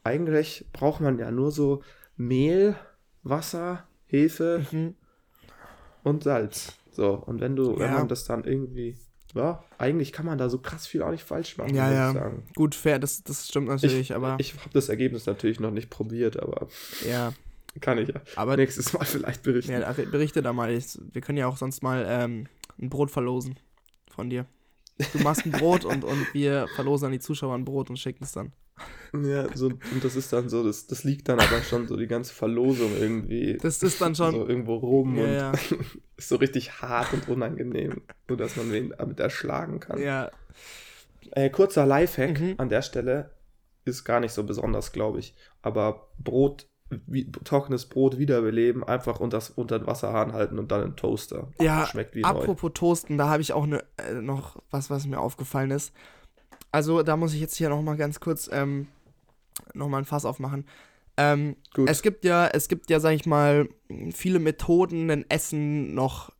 [0.04, 1.82] eigentlich braucht man ja nur so
[2.16, 2.76] Mehl,
[3.22, 4.94] Wasser, Hefe mhm.
[6.04, 6.74] und Salz.
[6.92, 7.78] So, und wenn du, ja.
[7.80, 8.96] wenn man das dann irgendwie
[9.34, 11.74] ja, eigentlich kann man da so krass viel auch nicht falsch machen.
[11.74, 12.32] Ja, ja.
[12.54, 14.36] Gut, fair, das, das stimmt natürlich, ich, aber.
[14.38, 16.68] Ich habe das Ergebnis natürlich noch nicht probiert, aber.
[17.08, 17.32] Ja.
[17.80, 18.20] Kann ich ja.
[18.36, 19.72] Aber nächstes Mal vielleicht berichten.
[19.72, 20.70] Ja, berichte da mal.
[20.70, 22.46] Ich, wir können ja auch sonst mal ähm,
[22.80, 23.58] ein Brot verlosen
[24.10, 24.46] von dir.
[25.12, 28.24] Du machst ein Brot und, und wir verlosen an die Zuschauer ein Brot und schicken
[28.24, 28.52] es dann.
[29.12, 32.06] Ja, so, und das ist dann so, das, das liegt dann aber schon so die
[32.06, 33.58] ganze Verlosung irgendwie.
[33.58, 34.32] Das ist dann schon.
[34.32, 35.52] So irgendwo rum ja, und ja.
[36.16, 40.00] ist so richtig hart und unangenehm, nur dass man wen damit erschlagen kann.
[40.00, 40.30] Ja.
[41.32, 42.54] Äh, kurzer Lifehack mhm.
[42.58, 43.30] an der Stelle
[43.84, 45.34] ist gar nicht so besonders, glaube ich.
[45.60, 46.66] Aber Brot
[47.06, 51.48] wie, trockenes Brot wiederbeleben, einfach unter, unter den Wasserhahn halten und dann in Toaster.
[51.60, 52.68] Ja, schmeckt wie apropos neu.
[52.70, 55.92] Toasten, da habe ich auch ne, äh, noch was, was mir aufgefallen ist.
[56.70, 58.88] Also da muss ich jetzt hier noch mal ganz kurz ähm,
[59.74, 60.66] noch mal ein Fass aufmachen.
[61.16, 63.68] Ähm, es gibt ja, es gibt ja, sag ich mal,
[64.12, 66.30] viele Methoden, ein Essen noch,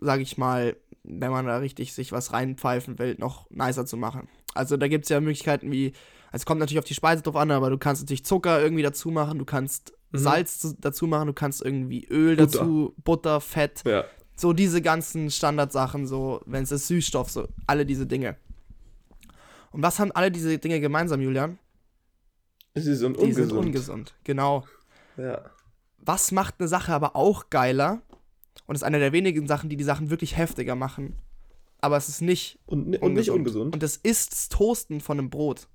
[0.00, 4.28] sag ich mal, wenn man da richtig sich was reinpfeifen will, noch nicer zu machen.
[4.54, 5.92] Also da gibt es ja Möglichkeiten wie,
[6.30, 8.82] also es kommt natürlich auf die Speise drauf an, aber du kannst natürlich Zucker irgendwie
[8.82, 10.18] dazu machen, du kannst mhm.
[10.18, 12.58] Salz dazu machen, du kannst irgendwie Öl Butter.
[12.58, 13.82] dazu, Butter, Fett.
[13.86, 14.04] Ja.
[14.36, 18.36] So diese ganzen Standardsachen, so, wenn es ist Süßstoff, so, alle diese Dinge.
[19.70, 21.58] Und was haben alle diese Dinge gemeinsam, Julian?
[22.74, 23.28] Sie sind ungesund.
[23.28, 24.64] Die sind ungesund, genau.
[25.16, 25.42] Ja.
[25.98, 28.02] Was macht eine Sache aber auch geiler?
[28.66, 31.16] Und ist eine der wenigen Sachen, die die Sachen wirklich heftiger machen.
[31.80, 33.14] Aber es ist nicht, und, und ungesund.
[33.16, 33.74] nicht ungesund.
[33.74, 35.68] Und es ist das Toasten von einem Brot.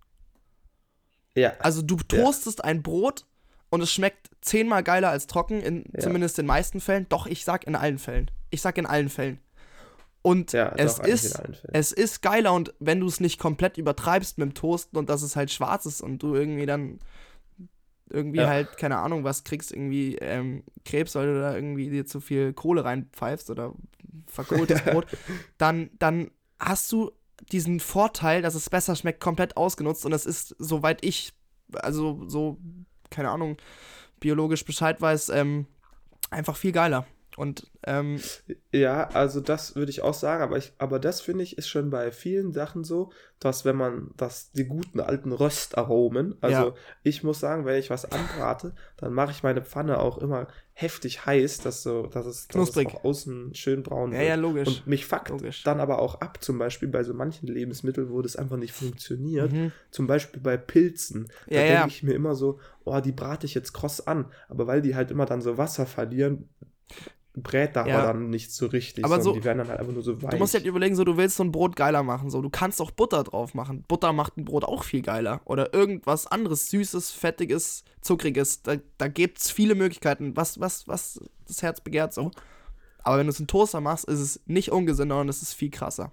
[1.36, 1.54] Ja.
[1.60, 2.66] Also du toastest ja.
[2.66, 3.26] ein Brot
[3.70, 6.00] und es schmeckt zehnmal geiler als trocken, in ja.
[6.00, 7.06] zumindest den meisten Fällen.
[7.10, 8.32] Doch, ich sag in allen Fällen.
[8.50, 9.40] Ich sag in allen Fällen.
[10.22, 11.42] Und ja, es, ist,
[11.72, 15.22] es ist geiler und wenn du es nicht komplett übertreibst mit dem Toasten und dass
[15.22, 17.00] es halt schwarz ist und du irgendwie dann
[18.10, 18.48] irgendwie ja.
[18.48, 22.54] halt, keine Ahnung, was kriegst, irgendwie ähm, Krebs, weil du da irgendwie dir zu viel
[22.54, 23.74] Kohle reinpfeifst oder
[24.28, 25.08] verkohltes Brot,
[25.58, 27.12] dann, dann hast du
[27.52, 31.34] diesen Vorteil, dass es besser schmeckt, komplett ausgenutzt und es ist, soweit ich,
[31.74, 32.58] also so
[33.10, 33.58] keine Ahnung,
[34.20, 35.68] biologisch Bescheid weiß, ähm,
[36.30, 37.06] einfach viel geiler.
[37.38, 38.20] Und ähm,
[38.72, 41.92] ja, also das würde ich auch sagen, aber ich, aber das finde ich ist schon
[41.92, 46.74] bei vielen Sachen so, dass wenn man das die guten alten Röstaromen, also ja.
[47.04, 51.28] ich muss sagen, wenn ich was anbrate, dann mache ich meine Pfanne auch immer heftig
[51.28, 54.30] heiß, dass so, dass es, dass es auch außen schön braun ja, wird.
[54.30, 54.68] Ja, logisch.
[54.68, 55.62] Und mich fuckt logisch.
[55.64, 59.52] dann aber auch ab, zum Beispiel bei so manchen Lebensmitteln, wo das einfach nicht funktioniert.
[59.52, 59.72] Mhm.
[59.92, 61.28] Zum Beispiel bei Pilzen.
[61.48, 64.26] Da ja, denke ich mir immer so, oh, die brate ich jetzt kross an.
[64.50, 66.50] Aber weil die halt immer dann so Wasser verlieren,
[67.44, 68.00] brät da Ja.
[68.00, 70.30] aber dann nicht so richtig, Aber so- die werden dann halt einfach nur so weich.
[70.32, 72.30] Du musst halt überlegen, so du willst so ein Brot geiler machen.
[72.30, 73.84] So, du kannst auch Butter drauf machen.
[73.88, 75.42] Butter macht ein Brot auch viel geiler.
[75.46, 78.62] Oder irgendwas anderes, süßes, fettiges, zuckriges.
[78.64, 82.32] Da, da gibt es viele Möglichkeiten, was, was, was das Herz begehrt so.
[83.04, 85.70] Aber wenn du es in Toaster machst, ist es nicht ungesünder und es ist viel
[85.70, 86.12] krasser.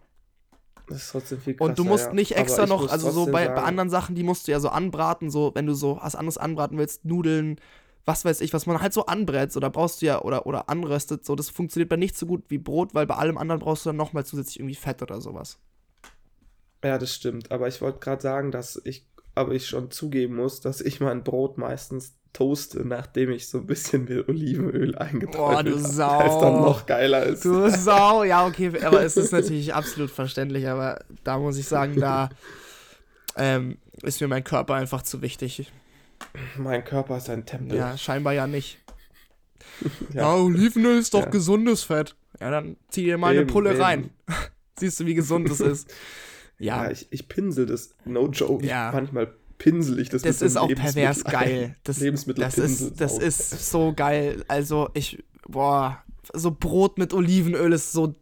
[0.87, 2.13] das ist trotzdem viel krasser, Und du musst ja.
[2.13, 5.31] nicht extra noch, also so bei, bei anderen Sachen, die musst du ja so anbraten,
[5.31, 7.59] so wenn du so was anderes anbraten willst, Nudeln,
[8.05, 10.69] was weiß ich, was man halt so anbrät, so da brauchst du ja oder, oder
[10.69, 13.87] anröstet, so das funktioniert bei nicht so gut wie Brot, weil bei allem anderen brauchst
[13.87, 15.59] du dann nochmal zusätzlich irgendwie Fett oder sowas.
[16.85, 17.51] Ja, das stimmt.
[17.51, 21.25] Aber ich wollte gerade sagen, dass ich, aber ich schon zugeben muss, dass ich mein
[21.25, 26.19] Brot meistens toaste, nachdem ich so ein bisschen mit Olivenöl eingeträufelt du habe, Sau.
[26.19, 27.45] weil es dann noch geiler ist.
[27.45, 31.99] Du Sau, ja, okay, aber es ist natürlich absolut verständlich, aber da muss ich sagen,
[31.99, 32.29] da
[33.37, 35.73] ähm, ist mir mein Körper einfach zu wichtig.
[36.59, 37.77] Mein Körper ist ein Tempel.
[37.77, 38.79] Ja, scheinbar ja nicht.
[40.13, 40.23] Ja.
[40.23, 41.31] Ja, Olivenöl ist doch Ja.
[41.31, 42.15] gesundes Fett.
[42.41, 43.81] Ja, dann zieh dir mal eine Eben, Pulle eben.
[43.83, 44.11] rein.
[44.79, 45.93] Siehst du, wie gesund es ist.
[46.59, 48.65] Ja, Ja, ich, ich pinsel das, no joke.
[48.65, 48.93] Ja.
[48.93, 51.75] Manchmal pinsel ich das das mit ist auch pervers geil.
[51.83, 53.21] Das, das, ist, das auch.
[53.21, 54.45] ist so geil.
[54.47, 58.15] Also ich, boah, so Brot mit Olivenöl ist so,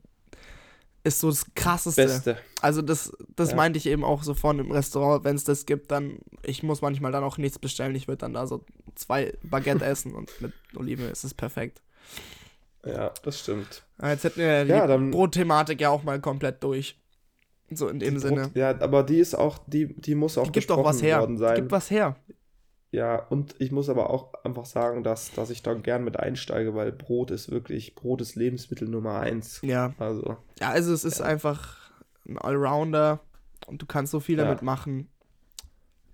[1.04, 2.02] ist so das krasseste.
[2.02, 2.38] Beste.
[2.60, 3.56] Also das, das Ja.
[3.56, 6.80] meinte ich eben auch so vorne im Restaurant, wenn es das gibt, dann, ich muss
[6.82, 7.94] manchmal dann auch nichts bestellen.
[7.96, 11.82] Ich würde dann da so zwei Baguette essen und mit Olivenöl ist es perfekt.
[12.84, 13.84] Ja, das stimmt.
[13.98, 16.98] Ah, Jetzt hätten wir die Ja, dann- Brotthematik ja auch mal komplett durch.
[17.70, 18.42] So in dem Die Sinne.
[18.48, 21.20] Brot- Ja, aber die ist auch, die, die muss auch Die gibt doch was her.
[21.20, 21.54] worden Die sein.
[21.56, 22.16] gibt was her.
[22.92, 26.74] Ja, und ich muss aber auch einfach sagen, dass, dass ich da gern mit einsteige,
[26.74, 29.60] weil Brot ist wirklich, Brot ist Lebensmittel Nummer eins.
[29.62, 29.94] Ja.
[29.98, 31.90] Also, Ja, also es ist einfach
[32.28, 33.20] ein Allrounder
[33.66, 34.44] und du kannst so viel Ja.
[34.44, 35.08] damit machen.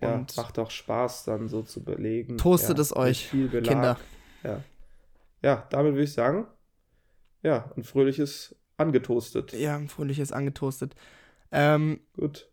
[0.00, 2.38] ja, Und macht auch Spaß, dann so zu belegen.
[2.38, 3.28] Toastet ja, es euch.
[3.30, 3.98] Kinder.
[4.44, 4.62] Ja.
[5.42, 6.46] ja, damit würde ich sagen,
[7.42, 9.52] ja, ein fröhliches angetoastet.
[9.52, 10.94] Ja, ein fröhliches angetoastet.
[11.50, 12.48] Ähm, Gut.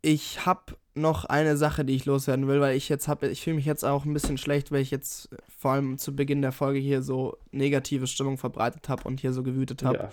[0.00, 3.56] ich habe noch eine Sache, die ich loswerden will, weil ich jetzt habe, ich fühle
[3.56, 5.28] mich jetzt auch ein bisschen schlecht, weil ich jetzt
[5.58, 9.42] vor allem zu Beginn der Folge hier so negative Stimmung verbreitet habe und hier so
[9.42, 10.10] gewütet habe.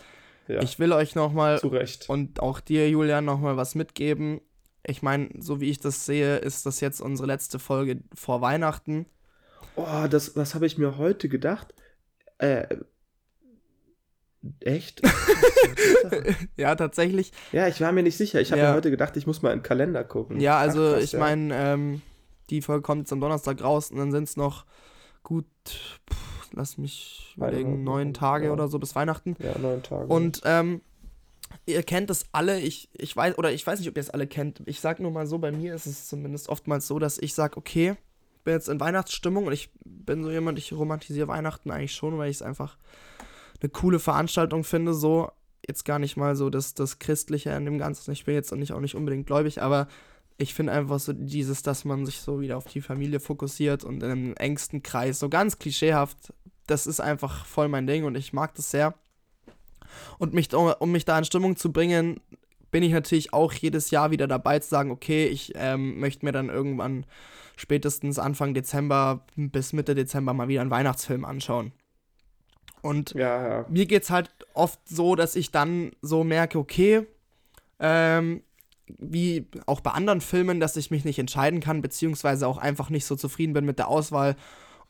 [0.48, 1.60] Ja, ja Ich will euch nochmal
[2.08, 4.42] und auch dir, Julian, nochmal was mitgeben.
[4.86, 9.08] Ich meine, so wie ich das sehe, ist das jetzt unsere letzte Folge vor Weihnachten.
[9.76, 11.74] Oh, das, das habe ich mir heute gedacht.
[12.38, 12.78] Äh,
[14.62, 15.02] echt?
[16.58, 17.32] ja, tatsächlich.
[17.52, 18.42] ja, ich war mir nicht sicher.
[18.42, 18.70] Ich habe Ja.
[18.70, 20.40] mir heute gedacht, ich muss mal in den Kalender gucken.
[20.40, 21.20] Ja, Ach, also krass, ich ja.
[21.20, 22.02] meine, ähm,
[22.50, 24.66] die Folge kommt jetzt am Donnerstag raus und dann sind es noch
[25.24, 28.52] gut, pff, lass mich überlegen, neun Tage ja.
[28.54, 29.36] oder so bis Weihnachten.
[29.40, 30.06] Ja, neun Tage.
[30.08, 30.82] Und ähm,
[31.66, 34.28] ihr kennt es alle, ich, ich weiß, oder ich weiß nicht, ob ihr es alle
[34.28, 34.62] kennt.
[34.66, 37.58] Ich sag nur mal so, bei mir ist es zumindest oftmals so, dass ich sag,
[37.58, 37.96] okay,
[38.38, 42.18] ich bin jetzt in Weihnachtsstimmung und ich bin so jemand, ich romantisiere Weihnachten eigentlich schon,
[42.20, 42.78] weil ich es einfach
[43.62, 45.32] eine coole Veranstaltung finde, so
[45.68, 48.12] jetzt gar nicht mal so das, das Christliche an dem Ganzen.
[48.12, 49.88] Ich bin jetzt auch nicht, auch nicht unbedingt gläubig, aber
[50.38, 54.04] ich finde einfach so dieses, dass man sich so wieder auf die Familie fokussiert und
[54.04, 56.34] in einem engsten Kreis, so ganz klischeehaft,
[56.68, 58.96] das ist einfach voll mein Ding und ich mag das sehr.
[60.18, 62.20] Und mich, um, um mich da in Stimmung zu bringen,
[62.72, 66.34] bin ich natürlich auch jedes Jahr wieder dabei zu sagen, okay, ich ähm, möchte mir
[66.34, 67.06] dann irgendwann
[67.56, 71.72] spätestens Anfang Dezember bis Mitte Dezember mal wieder einen Weihnachtsfilm anschauen.
[72.86, 73.66] Und ja, ja.
[73.68, 77.08] mir geht's halt oft so, dass ich dann so merke, okay,
[77.80, 78.44] ähm,
[79.00, 83.06] wie auch bei anderen Filmen, dass ich mich nicht entscheiden kann, beziehungsweise auch einfach nicht
[83.06, 84.36] so zufrieden bin mit der Auswahl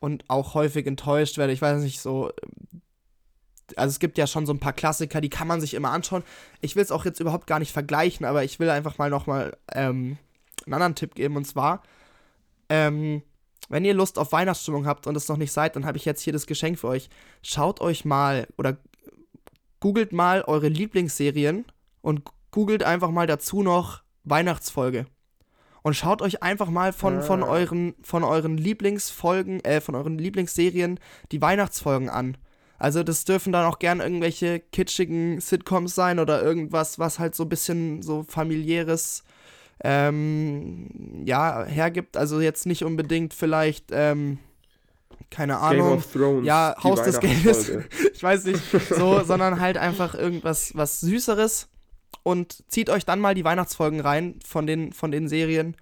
[0.01, 1.53] und auch häufig enttäuscht werde.
[1.53, 2.33] Ich weiß nicht, so.
[3.77, 6.23] Also es gibt ja schon so ein paar Klassiker, die kann man sich immer anschauen.
[6.59, 9.55] Ich will es auch jetzt überhaupt gar nicht vergleichen, aber ich will einfach mal nochmal
[9.71, 10.17] ähm,
[10.65, 11.81] einen anderen Tipp geben und zwar,
[12.67, 13.21] ähm,
[13.69, 16.21] wenn ihr Lust auf Weihnachtsstimmung habt und es noch nicht seid, dann habe ich jetzt
[16.21, 17.09] hier das Geschenk für euch.
[17.41, 18.77] Schaut euch mal oder
[19.79, 21.65] googelt mal eure Lieblingsserien
[22.01, 25.05] und googelt einfach mal dazu noch Weihnachtsfolge.
[25.81, 27.47] Und schaut euch einfach mal von, von, Ah.
[27.47, 30.99] euren, von euren Lieblingsfolgen, äh, von euren Lieblingsserien
[31.31, 32.37] die Weihnachtsfolgen an.
[32.77, 37.43] Also das dürfen dann auch gern irgendwelche kitschigen Sitcoms sein oder irgendwas, was halt so
[37.43, 39.23] ein bisschen so familiäres
[39.83, 42.17] ähm, ja, hergibt.
[42.17, 44.39] Also jetzt nicht unbedingt vielleicht, ähm,
[45.29, 46.45] keine Game Ahnung, of Thrones.
[46.45, 47.71] ja, Haus des Geldes.
[48.13, 51.67] Ich weiß nicht, so, sondern halt einfach irgendwas was Süßeres
[52.23, 55.75] und zieht euch dann mal die Weihnachtsfolgen rein von den, von den Serien.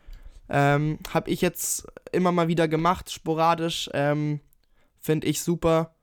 [0.49, 3.89] Ähm, hab ich jetzt immer mal wieder gemacht, sporadisch.
[3.93, 4.39] Ähm,
[4.99, 5.93] Finde ich super.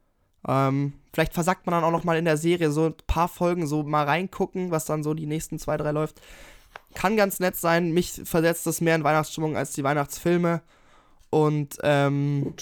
[0.46, 3.66] Ähm, vielleicht versagt man dann auch noch mal in der Serie so ein paar Folgen
[3.66, 6.20] so mal reingucken, was dann so die nächsten zwei, drei läuft.
[6.94, 7.92] Kann ganz nett sein.
[7.92, 10.62] Mich versetzt das mehr in Weihnachtsstimmung als die Weihnachtsfilme.
[11.30, 12.54] Und ähm,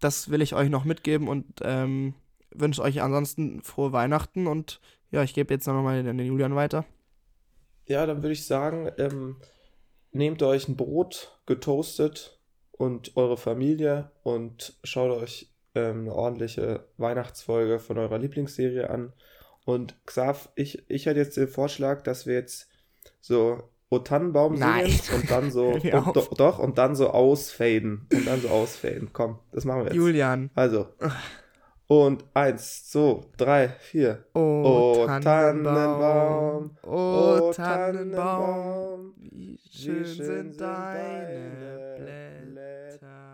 [0.00, 2.14] das will ich euch noch mitgeben und ähm,
[2.50, 4.80] wünsche euch ansonsten frohe Weihnachten und
[5.10, 6.84] ja, ich gebe jetzt nochmal den Julian weiter.
[7.86, 9.36] Ja, dann würde ich sagen, ähm,
[10.12, 12.38] nehmt euch ein Brot, getoastet
[12.72, 19.12] und eure Familie und schaut euch ähm, eine ordentliche Weihnachtsfolge von eurer Lieblingsserie an.
[19.64, 22.68] Und Xav, ich, ich hätte jetzt den Vorschlag, dass wir jetzt
[23.28, 28.26] so O Tannenbaum singen und dann so und, do, doch und dann so ausfaden und
[28.26, 29.10] dann so ausfaden.
[29.14, 29.94] Komm, das machen wir jetzt.
[29.94, 30.50] Julian.
[30.54, 30.88] Also.
[31.86, 34.26] Und eins, zwei, drei, vier.
[34.34, 42.28] O, o Tannenbaum, o Tannenbaum, wie schön, sind deine Blätter.
[42.28, 43.27] Schneiden wir safe raus.